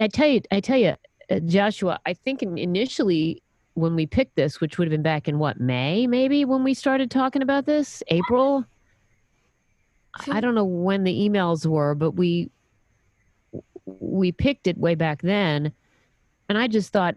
i 0.00 0.08
tell 0.08 0.26
you 0.26 0.40
i 0.50 0.60
tell 0.60 0.78
you 0.78 0.94
uh, 1.30 1.40
Joshua, 1.40 2.00
I 2.06 2.14
think 2.14 2.42
initially 2.42 3.42
when 3.74 3.94
we 3.94 4.06
picked 4.06 4.34
this, 4.36 4.60
which 4.60 4.78
would 4.78 4.86
have 4.86 4.92
been 4.92 5.02
back 5.02 5.28
in 5.28 5.38
what 5.38 5.60
May, 5.60 6.06
maybe 6.06 6.44
when 6.44 6.64
we 6.64 6.74
started 6.74 7.10
talking 7.10 7.42
about 7.42 7.66
this, 7.66 8.02
April. 8.08 8.64
I 10.30 10.40
don't 10.40 10.54
know 10.54 10.64
when 10.64 11.04
the 11.04 11.14
emails 11.14 11.64
were, 11.64 11.94
but 11.94 12.12
we 12.12 12.50
we 13.84 14.32
picked 14.32 14.66
it 14.66 14.76
way 14.76 14.94
back 14.94 15.22
then, 15.22 15.72
and 16.48 16.58
I 16.58 16.66
just 16.66 16.92
thought, 16.92 17.16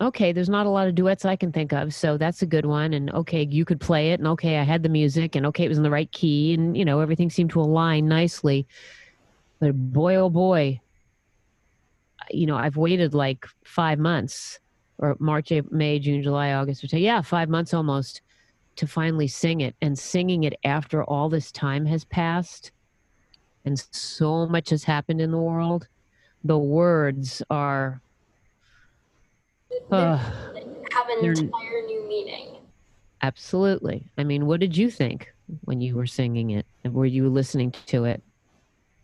okay, 0.00 0.32
there's 0.32 0.48
not 0.48 0.66
a 0.66 0.70
lot 0.70 0.88
of 0.88 0.94
duets 0.94 1.24
I 1.24 1.36
can 1.36 1.52
think 1.52 1.72
of, 1.72 1.94
so 1.94 2.16
that's 2.16 2.42
a 2.42 2.46
good 2.46 2.66
one. 2.66 2.92
And 2.94 3.10
okay, 3.12 3.46
you 3.48 3.64
could 3.64 3.80
play 3.80 4.10
it, 4.10 4.18
and 4.18 4.28
okay, 4.28 4.58
I 4.58 4.64
had 4.64 4.82
the 4.82 4.88
music, 4.88 5.36
and 5.36 5.46
okay, 5.46 5.64
it 5.64 5.68
was 5.68 5.78
in 5.78 5.84
the 5.84 5.90
right 5.90 6.10
key, 6.10 6.52
and 6.54 6.76
you 6.76 6.84
know 6.84 7.00
everything 7.00 7.30
seemed 7.30 7.50
to 7.50 7.60
align 7.60 8.08
nicely. 8.08 8.66
But 9.60 9.74
boy, 9.74 10.16
oh 10.16 10.30
boy, 10.30 10.80
you 12.32 12.46
know, 12.46 12.56
I've 12.56 12.76
waited 12.76 13.14
like 13.14 13.46
five 13.64 13.98
months 13.98 14.58
or 14.98 15.16
March, 15.18 15.52
April, 15.52 15.74
May, 15.74 15.98
June, 15.98 16.22
July, 16.22 16.52
August, 16.52 16.82
September. 16.82 17.02
Yeah, 17.02 17.22
five 17.22 17.48
months 17.48 17.74
almost 17.74 18.22
to 18.76 18.86
finally 18.86 19.28
sing 19.28 19.60
it. 19.60 19.74
And 19.80 19.98
singing 19.98 20.44
it 20.44 20.54
after 20.64 21.04
all 21.04 21.28
this 21.28 21.50
time 21.52 21.86
has 21.86 22.04
passed 22.04 22.72
and 23.64 23.82
so 23.92 24.46
much 24.46 24.70
has 24.70 24.84
happened 24.84 25.20
in 25.20 25.30
the 25.30 25.38
world. 25.38 25.88
The 26.44 26.58
words 26.58 27.42
are. 27.50 28.00
Uh, 29.90 30.16
have 30.16 31.08
an 31.08 31.24
entire 31.24 31.82
new 31.86 32.06
meaning. 32.08 32.56
Absolutely. 33.22 34.06
I 34.16 34.24
mean, 34.24 34.46
what 34.46 34.60
did 34.60 34.76
you 34.76 34.90
think 34.90 35.32
when 35.64 35.80
you 35.80 35.94
were 35.94 36.06
singing 36.06 36.50
it? 36.50 36.66
Were 36.84 37.06
you 37.06 37.28
listening 37.28 37.74
to 37.86 38.04
it? 38.04 38.22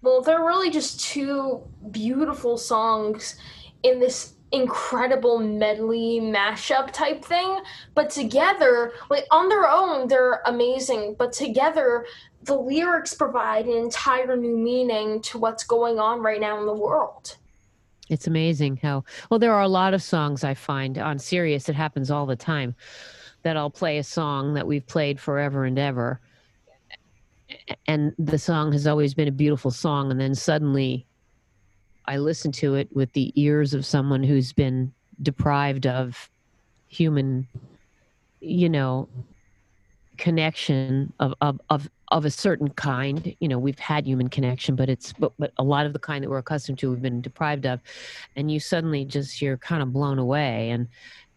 Well, 0.06 0.22
they're 0.22 0.44
really 0.44 0.70
just 0.70 1.00
two 1.00 1.64
beautiful 1.90 2.58
songs 2.58 3.34
in 3.82 3.98
this 3.98 4.34
incredible 4.52 5.40
medley 5.40 6.20
mashup 6.22 6.92
type 6.92 7.24
thing 7.24 7.58
but 7.96 8.08
together 8.08 8.92
like 9.10 9.24
on 9.32 9.48
their 9.48 9.68
own 9.68 10.06
they're 10.06 10.40
amazing 10.46 11.16
but 11.18 11.32
together 11.32 12.06
the 12.44 12.54
lyrics 12.54 13.12
provide 13.12 13.66
an 13.66 13.76
entire 13.76 14.36
new 14.36 14.56
meaning 14.56 15.20
to 15.22 15.38
what's 15.38 15.64
going 15.64 15.98
on 15.98 16.20
right 16.20 16.40
now 16.40 16.60
in 16.60 16.66
the 16.66 16.72
world. 16.72 17.36
It's 18.08 18.28
amazing 18.28 18.76
how 18.76 19.02
well 19.28 19.40
there 19.40 19.52
are 19.52 19.62
a 19.62 19.68
lot 19.68 19.92
of 19.92 20.02
songs 20.04 20.44
i 20.44 20.54
find 20.54 20.96
on 20.98 21.18
Sirius 21.18 21.68
it 21.68 21.74
happens 21.74 22.12
all 22.12 22.26
the 22.26 22.36
time 22.36 22.76
that 23.42 23.56
i'll 23.56 23.68
play 23.68 23.98
a 23.98 24.04
song 24.04 24.54
that 24.54 24.68
we've 24.68 24.86
played 24.86 25.18
forever 25.18 25.64
and 25.64 25.76
ever 25.76 26.20
and 27.86 28.14
the 28.18 28.38
song 28.38 28.72
has 28.72 28.86
always 28.86 29.14
been 29.14 29.28
a 29.28 29.32
beautiful 29.32 29.70
song. 29.70 30.10
And 30.10 30.20
then 30.20 30.34
suddenly 30.34 31.06
i 32.08 32.18
listen 32.18 32.52
to 32.52 32.76
it 32.76 32.88
with 32.94 33.12
the 33.14 33.32
ears 33.34 33.74
of 33.74 33.84
someone 33.84 34.22
who's 34.22 34.52
been 34.52 34.92
deprived 35.22 35.88
of 35.88 36.30
human 36.88 37.48
you 38.40 38.68
know 38.68 39.08
connection 40.16 41.12
of 41.20 41.34
of 41.40 41.60
of 41.70 41.88
of 42.08 42.24
a 42.24 42.30
certain 42.30 42.68
kind. 42.68 43.34
You 43.40 43.48
know 43.48 43.58
we've 43.58 43.78
had 43.78 44.06
human 44.06 44.28
connection 44.28 44.76
but 44.76 44.88
it's 44.88 45.12
but, 45.12 45.32
but 45.38 45.52
a 45.58 45.64
lot 45.64 45.86
of 45.86 45.92
the 45.92 45.98
kind 45.98 46.22
that 46.22 46.30
we're 46.30 46.38
accustomed 46.38 46.78
to 46.80 46.90
we've 46.90 47.02
been 47.02 47.20
deprived 47.20 47.66
of. 47.66 47.80
And 48.36 48.50
you 48.50 48.60
suddenly 48.60 49.04
just 49.04 49.42
you're 49.42 49.56
kind 49.56 49.82
of 49.82 49.92
blown 49.92 50.18
away. 50.18 50.70
And 50.70 50.88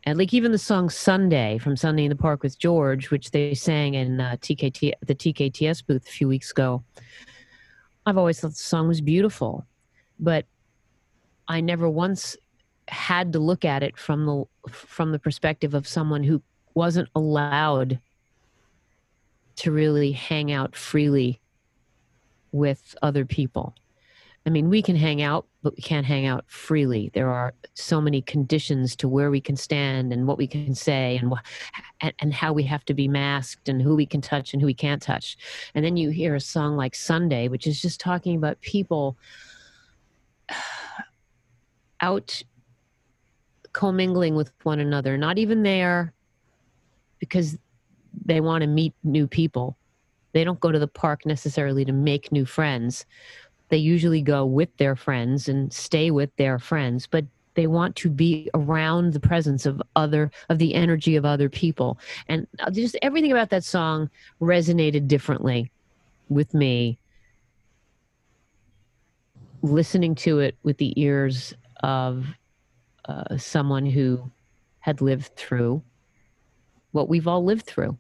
and 0.10 0.18
like 0.18 0.34
even 0.34 0.52
the 0.52 0.58
song 0.58 0.90
Sunday 0.90 1.60
from 1.60 1.78
Sunday 1.78 2.06
in 2.06 2.10
the 2.10 2.16
Park 2.16 2.42
with 2.42 2.58
George, 2.58 3.12
which 3.12 3.30
they 3.30 3.54
sang 3.54 3.94
in 3.94 4.20
uh, 4.20 4.38
TKT 4.42 4.94
the 5.06 5.14
TKTS 5.14 5.86
booth 5.86 6.08
a 6.08 6.12
few 6.12 6.28
weeks 6.28 6.50
ago. 6.50 6.84
I've 8.08 8.18
always 8.18 8.40
thought 8.40 8.52
the 8.52 8.56
song 8.56 8.88
was 8.88 9.02
beautiful, 9.02 9.68
but 10.20 10.46
I 11.48 11.62
never 11.62 11.88
once 11.88 12.36
had 12.88 13.34
to 13.34 13.40
look 13.40 13.64
at 13.64 13.84
it 13.84 14.00
from 14.00 14.26
the 14.26 14.46
from 14.72 15.12
the 15.12 15.20
perspective 15.20 15.76
of 15.76 15.88
someone 15.88 16.24
who 16.24 16.42
wasn't 16.74 17.10
allowed 17.14 18.00
to 19.58 19.72
really 19.72 20.12
hang 20.12 20.52
out 20.52 20.76
freely 20.76 21.40
with 22.52 22.96
other 23.04 23.26
people. 23.26 23.76
I 24.46 24.50
mean, 24.50 24.70
we 24.70 24.82
can 24.82 24.96
hang 24.96 25.22
out, 25.22 25.46
but 25.62 25.76
we 25.76 25.82
can't 25.82 26.06
hang 26.06 26.26
out 26.26 26.46
freely. 26.48 27.12
There 27.14 27.30
are 27.30 27.54
so 27.74 28.00
many 28.00 28.22
conditions 28.22 28.96
to 28.98 29.08
where 29.08 29.30
we 29.30 29.42
can 29.42 29.56
stand 29.56 30.14
and 30.14 30.28
what 30.28 30.38
we 30.38 30.48
can 30.48 30.74
say 30.74 31.18
and 31.18 31.34
and, 32.02 32.14
and 32.20 32.34
how 32.34 32.54
we 32.54 32.64
have 32.64 32.86
to 32.86 32.94
be 32.94 33.08
masked 33.08 33.68
and 33.68 33.82
who 33.82 33.96
we 33.96 34.06
can 34.06 34.22
touch 34.22 34.54
and 34.54 34.62
who 34.62 34.66
we 34.66 34.74
can't 34.74 35.02
touch. 35.02 35.38
And 35.76 35.84
then 35.84 35.98
you 35.98 36.10
hear 36.10 36.36
a 36.36 36.40
song 36.40 36.78
like 36.78 36.96
Sunday, 36.96 37.48
which 37.50 37.68
is 37.68 37.82
just 37.82 38.00
talking 38.00 38.36
about 38.38 38.62
people 38.62 39.18
out 42.02 42.42
commingling 43.74 44.36
with 44.36 44.52
one 44.64 44.80
another, 44.80 45.18
not 45.18 45.38
even 45.38 45.64
there 45.64 46.14
because 47.20 47.58
they 48.26 48.40
want 48.40 48.62
to 48.62 48.68
meet 48.68 48.94
new 49.04 49.28
people. 49.28 49.78
They 50.32 50.44
don't 50.44 50.60
go 50.60 50.72
to 50.72 50.80
the 50.80 50.88
park 50.88 51.26
necessarily 51.26 51.84
to 51.86 51.92
make 51.92 52.32
new 52.32 52.46
friends 52.46 53.06
they 53.70 53.78
usually 53.78 54.22
go 54.22 54.46
with 54.46 54.76
their 54.78 54.96
friends 54.96 55.48
and 55.48 55.72
stay 55.72 56.12
with 56.12 56.36
their 56.36 56.60
friends, 56.60 57.08
but 57.08 57.26
they 57.54 57.68
want 57.68 57.96
to 57.98 58.10
be 58.10 58.50
around 58.54 59.14
the 59.14 59.20
presence 59.20 59.66
of 59.66 59.82
other 59.96 60.32
of 60.50 60.58
the 60.60 60.74
energy 60.74 61.16
of 61.16 61.26
other 61.26 61.50
people. 61.50 62.00
And 62.28 62.48
uh, 62.60 62.72
just 62.72 62.98
everything 63.02 63.32
about 63.32 63.50
that 63.50 63.64
song 63.64 64.10
resonated 64.42 65.08
differently 65.08 65.72
with 66.30 66.54
me. 66.54 66.98
Listening 69.62 70.16
to 70.16 70.40
it 70.40 70.56
with 70.64 70.78
the 70.78 71.00
ears 71.00 71.54
of 71.84 72.26
uh, 73.06 73.38
someone 73.38 73.86
who 73.86 74.32
had 74.80 75.02
lived 75.02 75.36
through 75.36 75.82
what 76.92 77.10
we've 77.10 77.28
all 77.28 77.44
lived 77.44 77.66
through. 77.66 77.98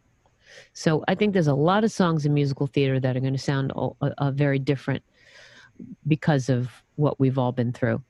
So 0.73 1.03
i 1.07 1.15
think 1.15 1.33
there's 1.33 1.47
a 1.47 1.53
lot 1.53 1.83
of 1.83 1.91
songs 1.91 2.25
in 2.25 2.33
musical 2.33 2.65
theater 2.65 2.99
that 2.99 3.15
are 3.15 3.19
going 3.19 3.33
to 3.33 3.39
sound 3.39 3.71
uh, 3.75 4.31
very 4.31 4.57
different 4.57 5.03
because 6.07 6.49
of 6.49 6.69
what 6.95 7.19
we've 7.19 7.37
all 7.37 7.51
been 7.51 7.73
through. 7.73 8.01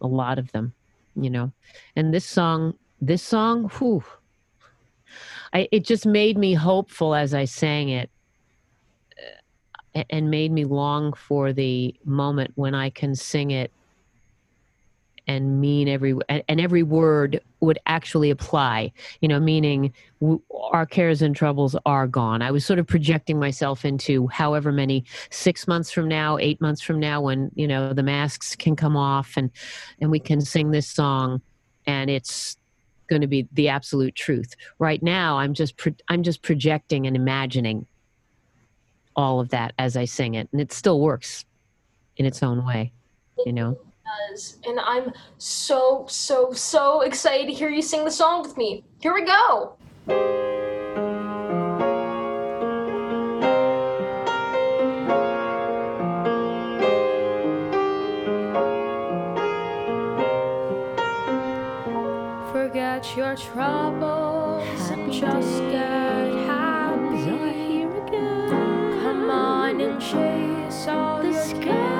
A 0.00 0.06
lot 0.06 0.38
of 0.38 0.50
them, 0.52 0.72
you 1.16 1.30
know. 1.30 1.52
And 1.96 2.14
this 2.14 2.24
song, 2.24 2.74
this 3.00 3.22
song, 3.22 3.68
whew, 3.78 4.04
I, 5.52 5.68
it 5.72 5.84
just 5.84 6.06
made 6.06 6.38
me 6.38 6.54
hopeful 6.54 7.14
as 7.14 7.34
I 7.34 7.44
sang 7.44 7.88
it 7.88 8.10
uh, 9.94 10.04
and 10.10 10.30
made 10.30 10.52
me 10.52 10.64
long 10.64 11.12
for 11.14 11.52
the 11.52 11.94
moment 12.04 12.52
when 12.54 12.74
I 12.74 12.90
can 12.90 13.14
sing 13.14 13.50
it 13.50 13.72
and 15.28 15.60
mean 15.60 15.86
every 15.88 16.14
and, 16.28 16.60
every 16.60 16.82
word 16.82 17.40
would 17.60 17.78
actually 17.86 18.30
apply 18.30 18.90
you 19.20 19.28
know 19.28 19.38
meaning 19.38 19.92
w- 20.20 20.40
our 20.72 20.86
cares 20.86 21.22
and 21.22 21.36
troubles 21.36 21.76
are 21.86 22.06
gone. 22.06 22.42
I 22.42 22.50
was 22.50 22.64
sort 22.64 22.78
of 22.78 22.86
projecting 22.86 23.38
myself 23.38 23.84
into 23.84 24.26
however 24.28 24.72
many 24.72 25.04
six 25.30 25.68
months 25.68 25.92
from 25.92 26.08
now 26.08 26.38
eight 26.38 26.60
months 26.60 26.80
from 26.80 26.98
now 26.98 27.20
when 27.20 27.50
you 27.54 27.68
know 27.68 27.92
the 27.92 28.02
masks 28.02 28.56
can 28.56 28.74
come 28.74 28.96
off 28.96 29.36
and 29.36 29.50
and 30.00 30.10
we 30.10 30.18
can 30.18 30.40
sing 30.40 30.70
this 30.70 30.88
song 30.88 31.40
and 31.86 32.10
it's 32.10 32.56
going 33.08 33.22
to 33.22 33.28
be 33.28 33.48
the 33.52 33.68
absolute 33.68 34.14
truth. 34.14 34.54
Right 34.78 35.02
now 35.02 35.38
i'm 35.38 35.54
just 35.54 35.76
pro- 35.76 35.94
i'm 36.08 36.22
just 36.22 36.42
projecting 36.42 37.06
and 37.06 37.14
imagining 37.14 37.86
all 39.14 39.40
of 39.40 39.48
that 39.50 39.72
as 39.78 39.96
i 39.96 40.04
sing 40.04 40.34
it 40.34 40.48
and 40.52 40.60
it 40.60 40.72
still 40.72 41.00
works 41.00 41.44
in 42.16 42.24
its 42.24 42.42
own 42.42 42.64
way 42.64 42.92
you 43.44 43.52
know 43.52 43.76
does. 44.30 44.58
And 44.64 44.78
I'm 44.80 45.12
so, 45.38 46.06
so, 46.08 46.52
so 46.52 47.02
excited 47.02 47.46
to 47.46 47.52
hear 47.52 47.68
you 47.68 47.82
sing 47.82 48.04
the 48.04 48.10
song 48.10 48.42
with 48.42 48.56
me. 48.56 48.84
Here 49.00 49.14
we 49.14 49.24
go. 49.24 49.76
Forget 62.52 63.16
your 63.16 63.36
troubles 63.36 64.90
and 64.90 65.12
just 65.12 65.60
get 65.70 66.28
happy. 66.46 67.16
Here 67.16 68.04
again. 68.04 69.02
Come 69.02 69.30
on 69.30 69.80
and 69.80 70.00
chase 70.00 70.86
all 70.86 71.24
your 71.24 71.62
cares 71.62 71.97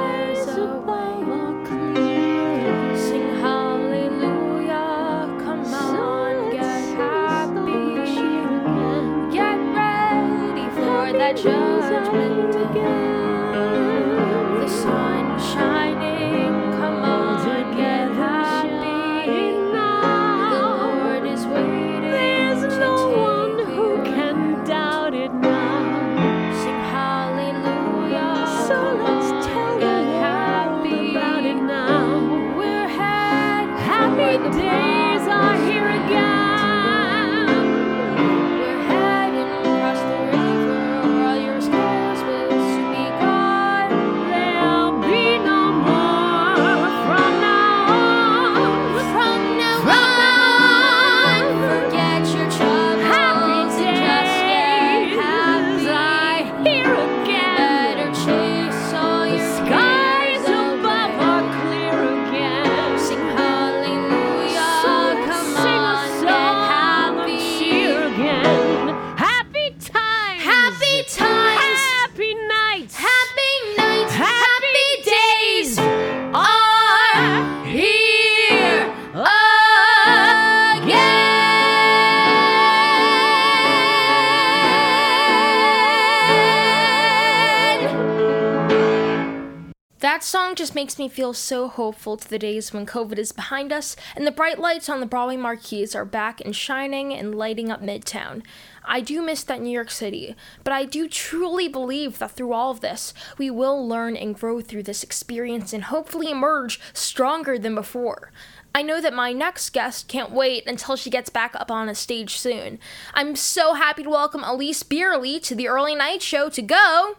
me 90.99 91.09
feel 91.09 91.33
so 91.33 91.69
hopeful 91.69 92.17
to 92.17 92.29
the 92.29 92.39
days 92.39 92.73
when 92.73 92.87
COVID 92.87 93.19
is 93.19 93.33
behind 93.33 93.73
us 93.73 93.97
and 94.17 94.27
the 94.27 94.31
bright 94.31 94.59
lights 94.59 94.89
on 94.89 95.01
the 95.01 95.07
Broadway 95.07 95.37
marquees 95.37 95.95
are 95.95 96.05
back 96.05 96.41
and 96.41 96.55
shining 96.55 97.13
and 97.13 97.35
lighting 97.35 97.71
up 97.71 97.83
Midtown. 97.83 98.43
I 98.85 99.01
do 99.01 99.23
miss 99.23 99.43
that 99.45 99.61
New 99.61 99.71
York 99.71 99.91
City, 99.91 100.35
but 100.65 100.73
I 100.73 100.85
do 100.85 101.09
truly 101.09 101.69
believe 101.69 102.19
that 102.19 102.33
through 102.33 102.53
all 102.53 102.71
of 102.71 102.81
this, 102.81 103.13
we 103.37 103.51
will 103.51 103.87
learn 103.87 104.17
and 104.17 104.35
grow 104.35 104.61
through 104.61 104.85
this 104.85 105.03
experience 105.03 105.73
and 105.73 105.85
hopefully 105.85 106.31
emerge 106.31 106.81
stronger 106.93 107.59
than 107.59 107.75
before. 107.75 108.33
I 108.75 108.83
know 108.83 109.01
that 109.01 109.15
my 109.15 109.33
next 109.33 109.71
guest 109.71 110.09
can't 110.09 110.31
wait 110.31 110.67
until 110.67 110.97
she 110.97 111.11
gets 111.11 111.31
back 111.31 111.55
up 111.55 111.71
on 111.71 111.89
a 111.89 111.95
stage 111.95 112.37
soon. 112.37 112.79
I'm 113.15 113.37
so 113.37 113.75
happy 113.75 114.03
to 114.03 114.11
welcome 114.11 114.43
Alyse 114.43 114.83
Bierly 114.83 115.39
to 115.41 115.55
the 115.55 115.69
Early 115.69 115.95
Night 115.95 116.23
Show 116.23 116.49
to 116.51 116.63
go. 116.63 117.17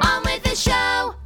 On 0.00 0.22
with 0.24 0.42
the 0.42 0.54
show! 0.54 1.17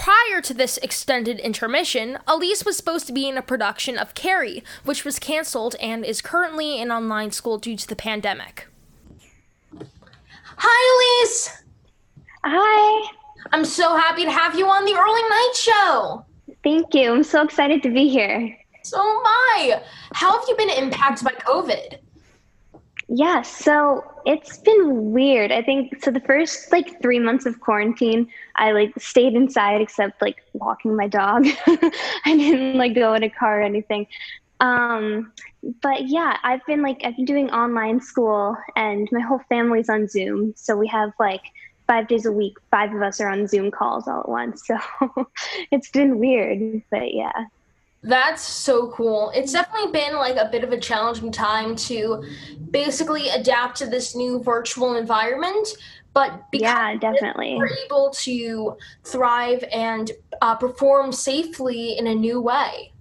Prior 0.00 0.40
to 0.40 0.54
this 0.54 0.78
extended 0.78 1.38
intermission, 1.40 2.16
Alyse 2.26 2.64
was 2.64 2.74
supposed 2.74 3.06
to 3.08 3.12
be 3.12 3.28
in 3.28 3.36
a 3.36 3.42
production 3.42 3.98
of 3.98 4.14
Carrie, 4.14 4.64
which 4.82 5.04
was 5.04 5.18
canceled 5.18 5.76
and 5.78 6.06
is 6.06 6.22
currently 6.22 6.80
in 6.80 6.90
online 6.90 7.32
school 7.32 7.58
due 7.58 7.76
to 7.76 7.86
the 7.86 7.94
pandemic. 7.94 8.66
Hi, 10.56 11.22
Alyse! 11.26 11.50
Hi. 12.44 13.12
I'm 13.52 13.66
so 13.66 13.94
happy 13.94 14.24
to 14.24 14.30
have 14.30 14.58
you 14.58 14.66
on 14.68 14.86
the 14.86 14.94
Early 14.94 15.22
Night 15.28 15.52
Show! 15.54 16.24
Thank 16.64 16.94
you. 16.94 17.12
I'm 17.12 17.22
so 17.22 17.42
excited 17.42 17.82
to 17.82 17.90
be 17.90 18.08
here. 18.08 18.56
So 18.82 18.96
am 18.96 19.04
I. 19.04 19.82
How 20.14 20.32
have 20.32 20.48
you 20.48 20.56
been 20.56 20.70
impacted 20.70 21.26
by 21.26 21.32
COVID? 21.32 21.98
Yeah, 23.12 23.42
so 23.42 24.04
it's 24.24 24.58
been 24.58 25.10
weird. 25.10 25.50
I 25.50 25.62
think 25.62 26.00
so 26.02 26.12
the 26.12 26.20
first 26.20 26.70
like 26.70 27.02
3 27.02 27.18
months 27.18 27.44
of 27.44 27.58
quarantine, 27.60 28.28
I 28.54 28.70
like 28.70 28.92
stayed 28.98 29.34
inside 29.34 29.80
except 29.80 30.22
like 30.22 30.36
walking 30.52 30.94
my 30.96 31.08
dog. 31.08 31.44
I 31.66 32.36
didn't 32.36 32.78
like 32.78 32.94
go 32.94 33.14
in 33.14 33.24
a 33.24 33.30
car 33.30 33.60
or 33.60 33.62
anything. 33.64 34.06
Um 34.60 35.32
but 35.82 36.06
yeah, 36.08 36.36
I've 36.44 36.64
been 36.66 36.82
like 36.82 37.00
I've 37.04 37.16
been 37.16 37.24
doing 37.24 37.50
online 37.50 38.00
school 38.00 38.56
and 38.76 39.08
my 39.10 39.20
whole 39.20 39.40
family's 39.48 39.88
on 39.88 40.06
Zoom. 40.06 40.52
So 40.56 40.76
we 40.76 40.86
have 40.88 41.10
like 41.18 41.42
5 41.88 42.06
days 42.06 42.26
a 42.26 42.32
week, 42.32 42.58
5 42.70 42.94
of 42.94 43.02
us 43.02 43.20
are 43.20 43.28
on 43.28 43.48
Zoom 43.48 43.72
calls 43.72 44.06
all 44.06 44.20
at 44.20 44.28
once. 44.28 44.62
So 44.68 45.26
it's 45.72 45.90
been 45.90 46.20
weird, 46.20 46.82
but 46.92 47.12
yeah. 47.12 47.46
That's 48.02 48.42
so 48.42 48.88
cool. 48.92 49.30
It's 49.34 49.52
definitely 49.52 49.92
been 49.92 50.14
like 50.14 50.36
a 50.36 50.48
bit 50.50 50.64
of 50.64 50.72
a 50.72 50.80
challenging 50.80 51.30
time 51.30 51.76
to 51.76 52.24
basically 52.70 53.28
adapt 53.28 53.76
to 53.78 53.86
this 53.86 54.16
new 54.16 54.42
virtual 54.42 54.96
environment, 54.96 55.68
but 56.14 56.44
yeah, 56.52 56.96
definitely 56.96 57.56
we're 57.56 57.68
able 57.84 58.10
to 58.10 58.76
thrive 59.04 59.62
and 59.70 60.12
uh, 60.40 60.54
perform 60.56 61.12
safely 61.12 61.98
in 61.98 62.06
a 62.06 62.14
new 62.14 62.40
way. 62.40 62.92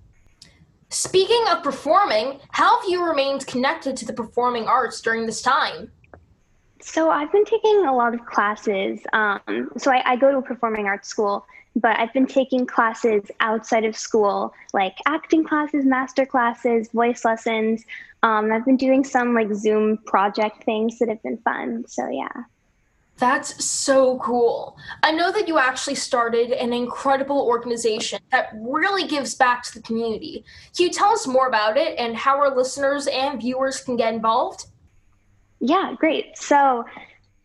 Speaking 0.89 1.43
of 1.49 1.63
performing, 1.63 2.39
how 2.49 2.81
have 2.81 2.89
you 2.89 3.05
remained 3.05 3.47
connected 3.47 3.95
to 3.97 4.05
the 4.05 4.13
performing 4.13 4.65
arts 4.65 5.01
during 5.01 5.25
this 5.25 5.41
time? 5.41 5.91
So 6.81 7.09
I've 7.09 7.31
been 7.31 7.45
taking 7.45 7.85
a 7.85 7.93
lot 7.93 8.13
of 8.13 8.25
classes. 8.25 8.99
Um, 9.13 9.69
so 9.77 9.91
I, 9.91 10.01
I 10.05 10.15
go 10.15 10.31
to 10.31 10.37
a 10.37 10.41
performing 10.41 10.87
arts 10.87 11.07
school, 11.07 11.45
but 11.79 11.99
I've 11.99 12.13
been 12.13 12.27
taking 12.27 12.65
classes 12.65 13.23
outside 13.39 13.85
of 13.85 13.95
school, 13.95 14.53
like 14.73 14.97
acting 15.05 15.43
classes, 15.43 15.85
master 15.85 16.25
classes, 16.25 16.89
voice 16.89 17.23
lessons. 17.23 17.83
Um, 18.23 18.51
I've 18.51 18.65
been 18.65 18.77
doing 18.77 19.03
some 19.03 19.33
like 19.33 19.53
Zoom 19.53 19.97
project 20.05 20.63
things 20.63 20.99
that 20.99 21.09
have 21.09 21.21
been 21.23 21.37
fun. 21.37 21.85
So 21.87 22.09
yeah. 22.09 22.43
That's 23.17 23.63
so 23.63 24.17
cool. 24.19 24.77
I 25.03 25.11
know 25.11 25.29
that 25.31 25.47
you 25.47 25.57
actually 25.57 25.95
started 25.95 26.51
an 26.51 26.71
incredible 26.71 27.41
organization 27.41 28.19
that 28.31 28.49
really 28.55 29.07
gives 29.07 29.35
back 29.35 29.63
to 29.63 29.73
the 29.73 29.81
community. 29.81 30.45
Can 30.75 30.85
you 30.85 30.91
tell 30.91 31.09
us 31.09 31.27
more 31.27 31.47
about 31.47 31.75
it 31.75 31.99
and 31.99 32.15
how 32.15 32.37
our 32.37 32.55
listeners 32.55 33.07
and 33.07 33.39
viewers 33.39 33.81
can 33.81 33.97
get 33.97 34.13
involved? 34.13 34.67
Yeah, 35.59 35.95
great. 35.97 36.37
So, 36.37 36.85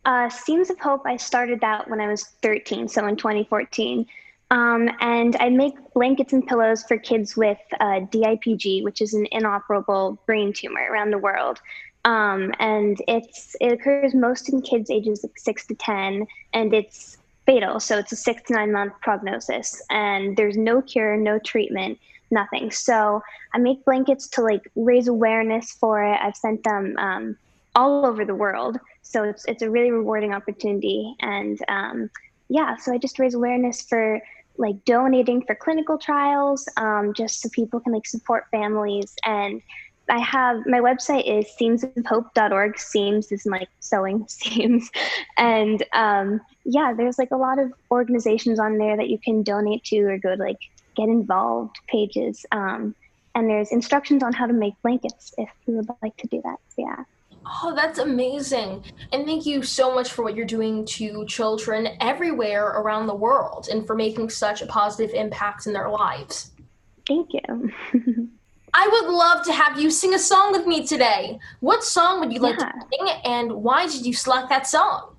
uh, 0.04 0.28
Seams 0.28 0.70
of 0.70 0.78
Hope, 0.78 1.02
I 1.06 1.16
started 1.16 1.60
that 1.62 1.90
when 1.90 2.00
I 2.00 2.06
was 2.06 2.22
13, 2.42 2.86
so 2.86 3.06
in 3.08 3.16
2014. 3.16 4.06
Um, 4.50 4.88
and 5.00 5.36
I 5.36 5.48
make 5.48 5.74
blankets 5.94 6.32
and 6.32 6.46
pillows 6.46 6.84
for 6.84 6.98
kids 6.98 7.36
with 7.36 7.58
uh, 7.80 8.00
DIPG, 8.12 8.84
which 8.84 9.00
is 9.00 9.14
an 9.14 9.26
inoperable 9.32 10.18
brain 10.26 10.52
tumor 10.52 10.86
around 10.90 11.10
the 11.10 11.18
world. 11.18 11.60
Um, 12.04 12.52
and 12.58 13.00
it's 13.08 13.56
it 13.60 13.72
occurs 13.72 14.14
most 14.14 14.52
in 14.52 14.60
kids 14.60 14.90
ages 14.90 15.24
like 15.24 15.38
six 15.38 15.66
to 15.68 15.74
ten, 15.74 16.26
and 16.52 16.74
it's 16.74 17.16
fatal. 17.46 17.80
So 17.80 17.98
it's 17.98 18.12
a 18.12 18.16
six 18.16 18.42
to 18.48 18.52
nine 18.52 18.72
month 18.72 18.92
prognosis, 19.00 19.82
and 19.90 20.36
there's 20.36 20.56
no 20.56 20.82
cure, 20.82 21.16
no 21.16 21.38
treatment, 21.38 21.98
nothing. 22.30 22.70
So 22.70 23.22
I 23.54 23.58
make 23.58 23.84
blankets 23.86 24.28
to 24.28 24.42
like 24.42 24.70
raise 24.76 25.08
awareness 25.08 25.72
for 25.72 26.04
it. 26.04 26.18
I've 26.20 26.36
sent 26.36 26.62
them 26.64 26.94
um, 26.98 27.36
all 27.74 28.04
over 28.04 28.24
the 28.24 28.34
world. 28.34 28.78
So 29.02 29.22
it's, 29.24 29.44
it's 29.46 29.62
a 29.62 29.70
really 29.70 29.90
rewarding 29.90 30.34
opportunity. 30.34 31.14
And 31.20 31.58
um, 31.68 32.10
yeah, 32.48 32.76
so 32.76 32.92
I 32.92 32.98
just 32.98 33.18
raise 33.18 33.34
awareness 33.34 33.82
for 33.82 34.20
like 34.56 34.84
donating 34.84 35.42
for 35.42 35.54
clinical 35.54 35.98
trials, 35.98 36.68
um, 36.76 37.12
just 37.14 37.40
so 37.40 37.48
people 37.50 37.80
can 37.80 37.92
like 37.92 38.06
support 38.06 38.44
families. 38.50 39.14
And 39.24 39.62
I 40.08 40.20
have 40.20 40.66
my 40.66 40.80
website 40.80 41.26
is 41.26 41.46
seamsofhope.org. 41.60 42.78
Seams 42.78 43.32
is 43.32 43.46
like 43.46 43.68
sewing 43.80 44.26
seams. 44.28 44.90
And 45.36 45.84
um, 45.92 46.40
yeah, 46.64 46.92
there's 46.96 47.18
like 47.18 47.30
a 47.30 47.36
lot 47.36 47.58
of 47.58 47.72
organizations 47.90 48.58
on 48.58 48.78
there 48.78 48.96
that 48.96 49.08
you 49.08 49.18
can 49.18 49.42
donate 49.42 49.84
to 49.84 50.00
or 50.02 50.18
go 50.18 50.36
to 50.36 50.42
like 50.42 50.58
get 50.96 51.08
involved 51.08 51.76
pages. 51.88 52.44
Um, 52.52 52.94
and 53.34 53.50
there's 53.50 53.72
instructions 53.72 54.22
on 54.22 54.32
how 54.32 54.46
to 54.46 54.52
make 54.52 54.74
blankets 54.82 55.34
if 55.38 55.48
you 55.66 55.74
would 55.74 55.88
like 56.02 56.16
to 56.18 56.28
do 56.28 56.40
that. 56.42 56.58
So, 56.68 56.82
yeah. 56.82 57.04
Oh, 57.46 57.74
that's 57.74 57.98
amazing. 57.98 58.84
And 59.12 59.26
thank 59.26 59.44
you 59.46 59.62
so 59.62 59.94
much 59.94 60.12
for 60.12 60.22
what 60.22 60.34
you're 60.34 60.46
doing 60.46 60.84
to 60.86 61.26
children 61.26 61.88
everywhere 62.00 62.66
around 62.68 63.06
the 63.06 63.14
world 63.14 63.68
and 63.70 63.86
for 63.86 63.94
making 63.94 64.30
such 64.30 64.62
a 64.62 64.66
positive 64.66 65.14
impact 65.14 65.66
in 65.66 65.72
their 65.72 65.88
lives. 65.90 66.52
Thank 67.06 67.30
you. 67.34 67.72
I 68.76 68.88
would 68.88 69.12
love 69.12 69.44
to 69.44 69.52
have 69.52 69.78
you 69.78 69.90
sing 69.90 70.14
a 70.14 70.18
song 70.18 70.52
with 70.52 70.66
me 70.66 70.86
today. 70.86 71.38
What 71.60 71.84
song 71.84 72.20
would 72.20 72.32
you 72.32 72.40
like 72.40 72.58
Yeah. 72.58 72.70
to 72.72 72.80
sing 72.90 73.08
and 73.24 73.52
why 73.52 73.86
did 73.86 74.04
you 74.04 74.12
select 74.14 74.48
that 74.48 74.66
song? 74.66 75.14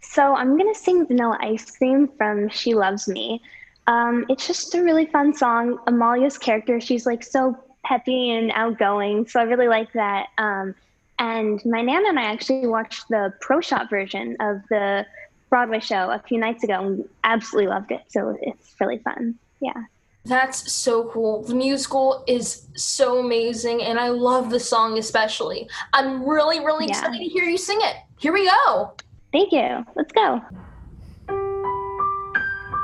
So 0.00 0.34
I'm 0.34 0.56
gonna 0.56 0.74
sing 0.74 1.06
Vanilla 1.06 1.38
Ice 1.40 1.76
Cream 1.76 2.08
from 2.16 2.48
She 2.50 2.74
Loves 2.74 3.08
Me. 3.08 3.42
Um, 3.88 4.24
it's 4.28 4.46
just 4.46 4.74
a 4.74 4.82
really 4.82 5.06
fun 5.06 5.34
song. 5.34 5.78
Amalia's 5.86 6.38
character, 6.38 6.80
she's 6.80 7.06
like 7.06 7.22
so 7.24 7.56
peppy 7.84 8.30
and 8.30 8.50
outgoing, 8.54 9.26
so 9.26 9.40
I 9.40 9.44
really 9.44 9.68
like 9.68 9.92
that. 9.94 10.26
Um, 10.38 10.74
and 11.18 11.64
my 11.64 11.82
nana 11.82 12.08
and 12.08 12.18
I 12.18 12.24
actually 12.24 12.66
watched 12.66 13.08
the 13.08 13.32
pro 13.40 13.60
shot 13.60 13.88
version 13.90 14.36
of 14.40 14.60
the 14.70 15.06
Broadway 15.48 15.80
show 15.80 16.10
a 16.10 16.18
few 16.26 16.38
nights 16.38 16.64
ago 16.64 16.74
and 16.84 17.08
absolutely 17.24 17.70
loved 17.70 17.92
it. 17.92 18.02
So 18.08 18.36
it's 18.42 18.74
really 18.80 18.98
fun. 18.98 19.36
Yeah. 19.60 19.84
That's 20.24 20.72
so 20.72 21.04
cool. 21.10 21.44
The 21.44 21.54
musical 21.54 22.24
is 22.26 22.66
so 22.74 23.20
amazing 23.24 23.82
and 23.82 23.98
I 23.98 24.08
love 24.08 24.50
the 24.50 24.58
song 24.58 24.98
especially. 24.98 25.68
I'm 25.92 26.28
really, 26.28 26.58
really 26.60 26.86
Yeah. 26.86 26.98
excited 26.98 27.18
to 27.18 27.24
hear 27.24 27.44
you 27.44 27.56
sing 27.56 27.78
it. 27.80 27.96
Here 28.18 28.32
we 28.32 28.44
go. 28.66 28.92
Thank 29.32 29.52
you. 29.52 29.86
Let's 29.94 30.12
go. 30.12 30.42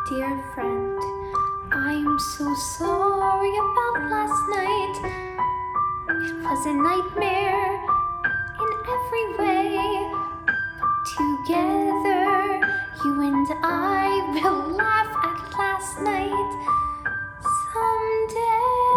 Dear 0.08 0.42
friend, 0.54 0.98
I'm 1.72 2.18
so 2.18 2.54
sorry 2.78 3.50
about 3.56 4.10
last 4.10 4.48
night. 4.50 4.96
It 6.08 6.34
was 6.44 6.66
a 6.66 6.74
nightmare 6.74 7.74
in 7.74 7.91
every 8.88 9.26
way. 9.38 10.10
But 10.46 11.04
together, 11.06 12.60
you 13.04 13.20
and 13.20 13.48
I 13.62 14.08
will 14.34 14.76
laugh 14.76 15.12
at 15.24 15.58
last 15.58 16.00
night 16.00 16.50
someday. 17.72 18.91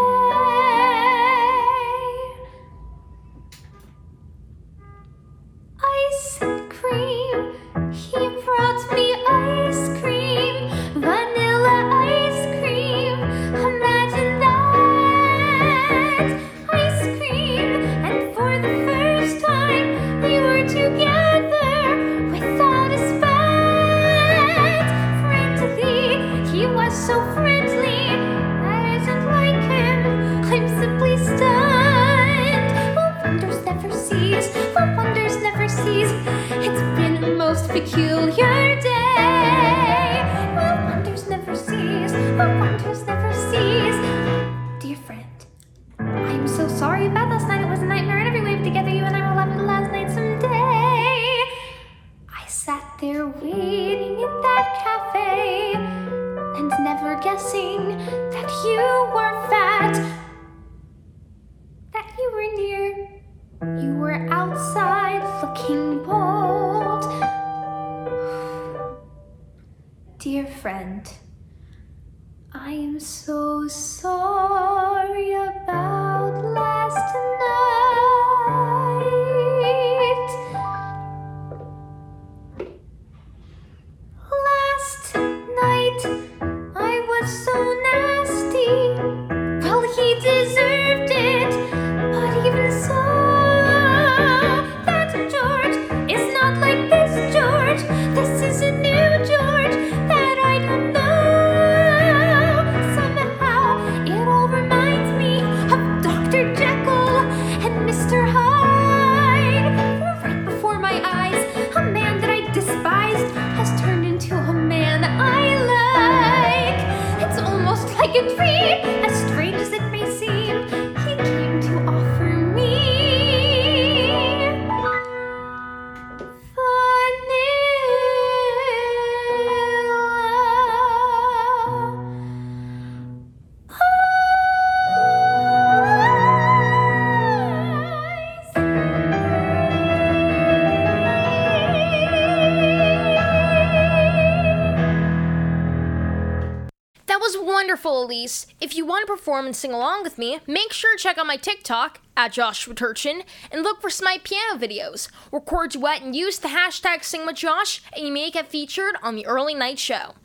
If 148.26 148.76
you 148.76 148.86
want 148.88 149.06
to 149.06 149.14
perform 149.14 149.46
and 149.46 149.56
sing 149.56 149.72
along 149.72 150.02
with 150.02 150.18
me, 150.18 150.40
make 150.48 150.74
sure 150.74 150.98
to 150.98 151.04
check 151.04 151.20
out 151.20 151.28
my 151.28 151.38
TikTok 151.38 152.02
at 152.18 152.32
Joshua 152.32 152.74
Turchin 152.74 153.22
and 153.52 153.62
look 153.62 153.82
for 153.82 153.92
Smite 153.92 154.24
piano 154.24 154.58
videos. 154.58 155.10
Record 155.32 155.72
duet 155.72 156.02
and 156.02 156.16
use 156.16 156.40
the 156.40 156.48
hashtag 156.48 157.02
SingWithJosh, 157.02 157.82
and 157.96 158.08
you 158.08 158.12
may 158.12 158.32
get 158.32 158.48
featured 158.48 158.96
on 159.04 159.16
the 159.16 159.28
early 159.28 159.54
night 159.54 159.78
show. 159.78 160.16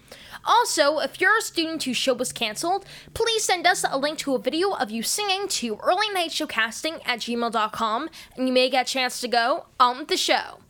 Also, 0.46 0.98
if 1.01 1.20
you're 1.20 1.36
a 1.36 1.42
student 1.42 1.82
whose 1.82 1.98
show 1.98 2.14
was 2.14 2.32
canceled, 2.32 2.86
please 3.12 3.44
send 3.44 3.66
us 3.66 3.84
a 3.86 3.98
link 3.98 4.16
to 4.18 4.34
a 4.34 4.38
video 4.38 4.72
of 4.72 4.90
you 4.90 5.03
singing 5.03 5.46
to 5.48 5.76
earlynightshowcasting 5.76 7.03
at 7.05 7.20
gmail.com, 7.20 8.09
and 8.36 8.48
you 8.48 8.55
may 8.55 8.70
get 8.70 8.88
a 8.88 8.92
chance 8.92 9.20
to 9.20 9.28
go 9.28 9.66
on 9.78 10.07
the 10.07 10.16
show. 10.16 10.61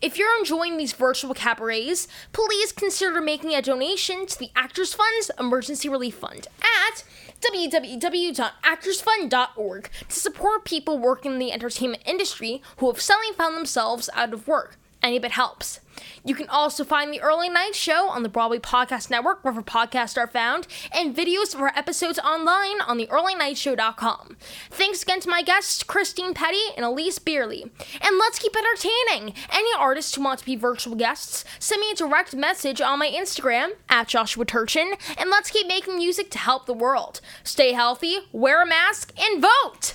If 0.00 0.16
you're 0.18 0.38
enjoying 0.38 0.76
these 0.76 0.92
virtual 0.92 1.34
cabarets, 1.34 2.06
please 2.32 2.70
consider 2.72 3.20
making 3.20 3.54
a 3.54 3.62
donation 3.62 4.26
to 4.26 4.38
the 4.38 4.50
Actors 4.54 4.94
Fund's 4.94 5.30
Emergency 5.38 5.88
Relief 5.88 6.16
Fund 6.16 6.48
at 6.60 7.04
www.actorsfund.org 7.40 9.90
to 10.08 10.14
support 10.14 10.64
people 10.64 10.98
working 10.98 11.32
in 11.32 11.38
the 11.38 11.52
entertainment 11.52 12.02
industry 12.06 12.62
who 12.78 12.90
have 12.90 13.00
suddenly 13.00 13.34
found 13.34 13.56
themselves 13.56 14.10
out 14.14 14.32
of 14.32 14.48
work. 14.48 14.78
Any 15.02 15.18
bit 15.18 15.32
helps. 15.32 15.80
You 16.24 16.34
can 16.34 16.48
also 16.48 16.84
find 16.84 17.12
the 17.12 17.20
Early 17.20 17.48
Night 17.48 17.74
Show 17.74 18.08
on 18.08 18.22
the 18.22 18.28
Broadway 18.28 18.58
Podcast 18.58 19.10
Network, 19.10 19.44
wherever 19.44 19.62
podcasts 19.62 20.18
are 20.18 20.26
found, 20.26 20.66
and 20.92 21.14
videos 21.14 21.54
of 21.54 21.60
our 21.60 21.72
episodes 21.76 22.18
online 22.18 22.80
on 22.80 22.98
theearlynightshow.com. 22.98 24.36
Thanks 24.70 25.02
again 25.02 25.20
to 25.20 25.28
my 25.28 25.42
guests, 25.42 25.82
Christine 25.82 26.34
Pedi 26.34 26.62
and 26.76 26.84
Alyse 26.84 27.18
Bierly. 27.18 27.62
And 27.62 28.18
let's 28.18 28.38
keep 28.38 28.56
entertaining. 28.56 29.34
Any 29.52 29.70
artists 29.78 30.14
who 30.14 30.22
want 30.22 30.40
to 30.40 30.44
be 30.44 30.56
virtual 30.56 30.96
guests, 30.96 31.44
send 31.58 31.80
me 31.80 31.92
a 31.92 31.94
direct 31.94 32.34
message 32.34 32.80
on 32.80 32.98
my 32.98 33.08
Instagram, 33.08 33.70
at 33.88 34.08
Joshua 34.08 34.44
Turchin, 34.44 34.94
and 35.16 35.30
let's 35.30 35.50
keep 35.50 35.66
making 35.66 35.96
music 35.96 36.30
to 36.32 36.38
help 36.38 36.66
the 36.66 36.74
world. 36.74 37.20
Stay 37.44 37.72
healthy, 37.72 38.18
wear 38.32 38.62
a 38.62 38.66
mask, 38.66 39.12
and 39.18 39.40
vote! 39.40 39.94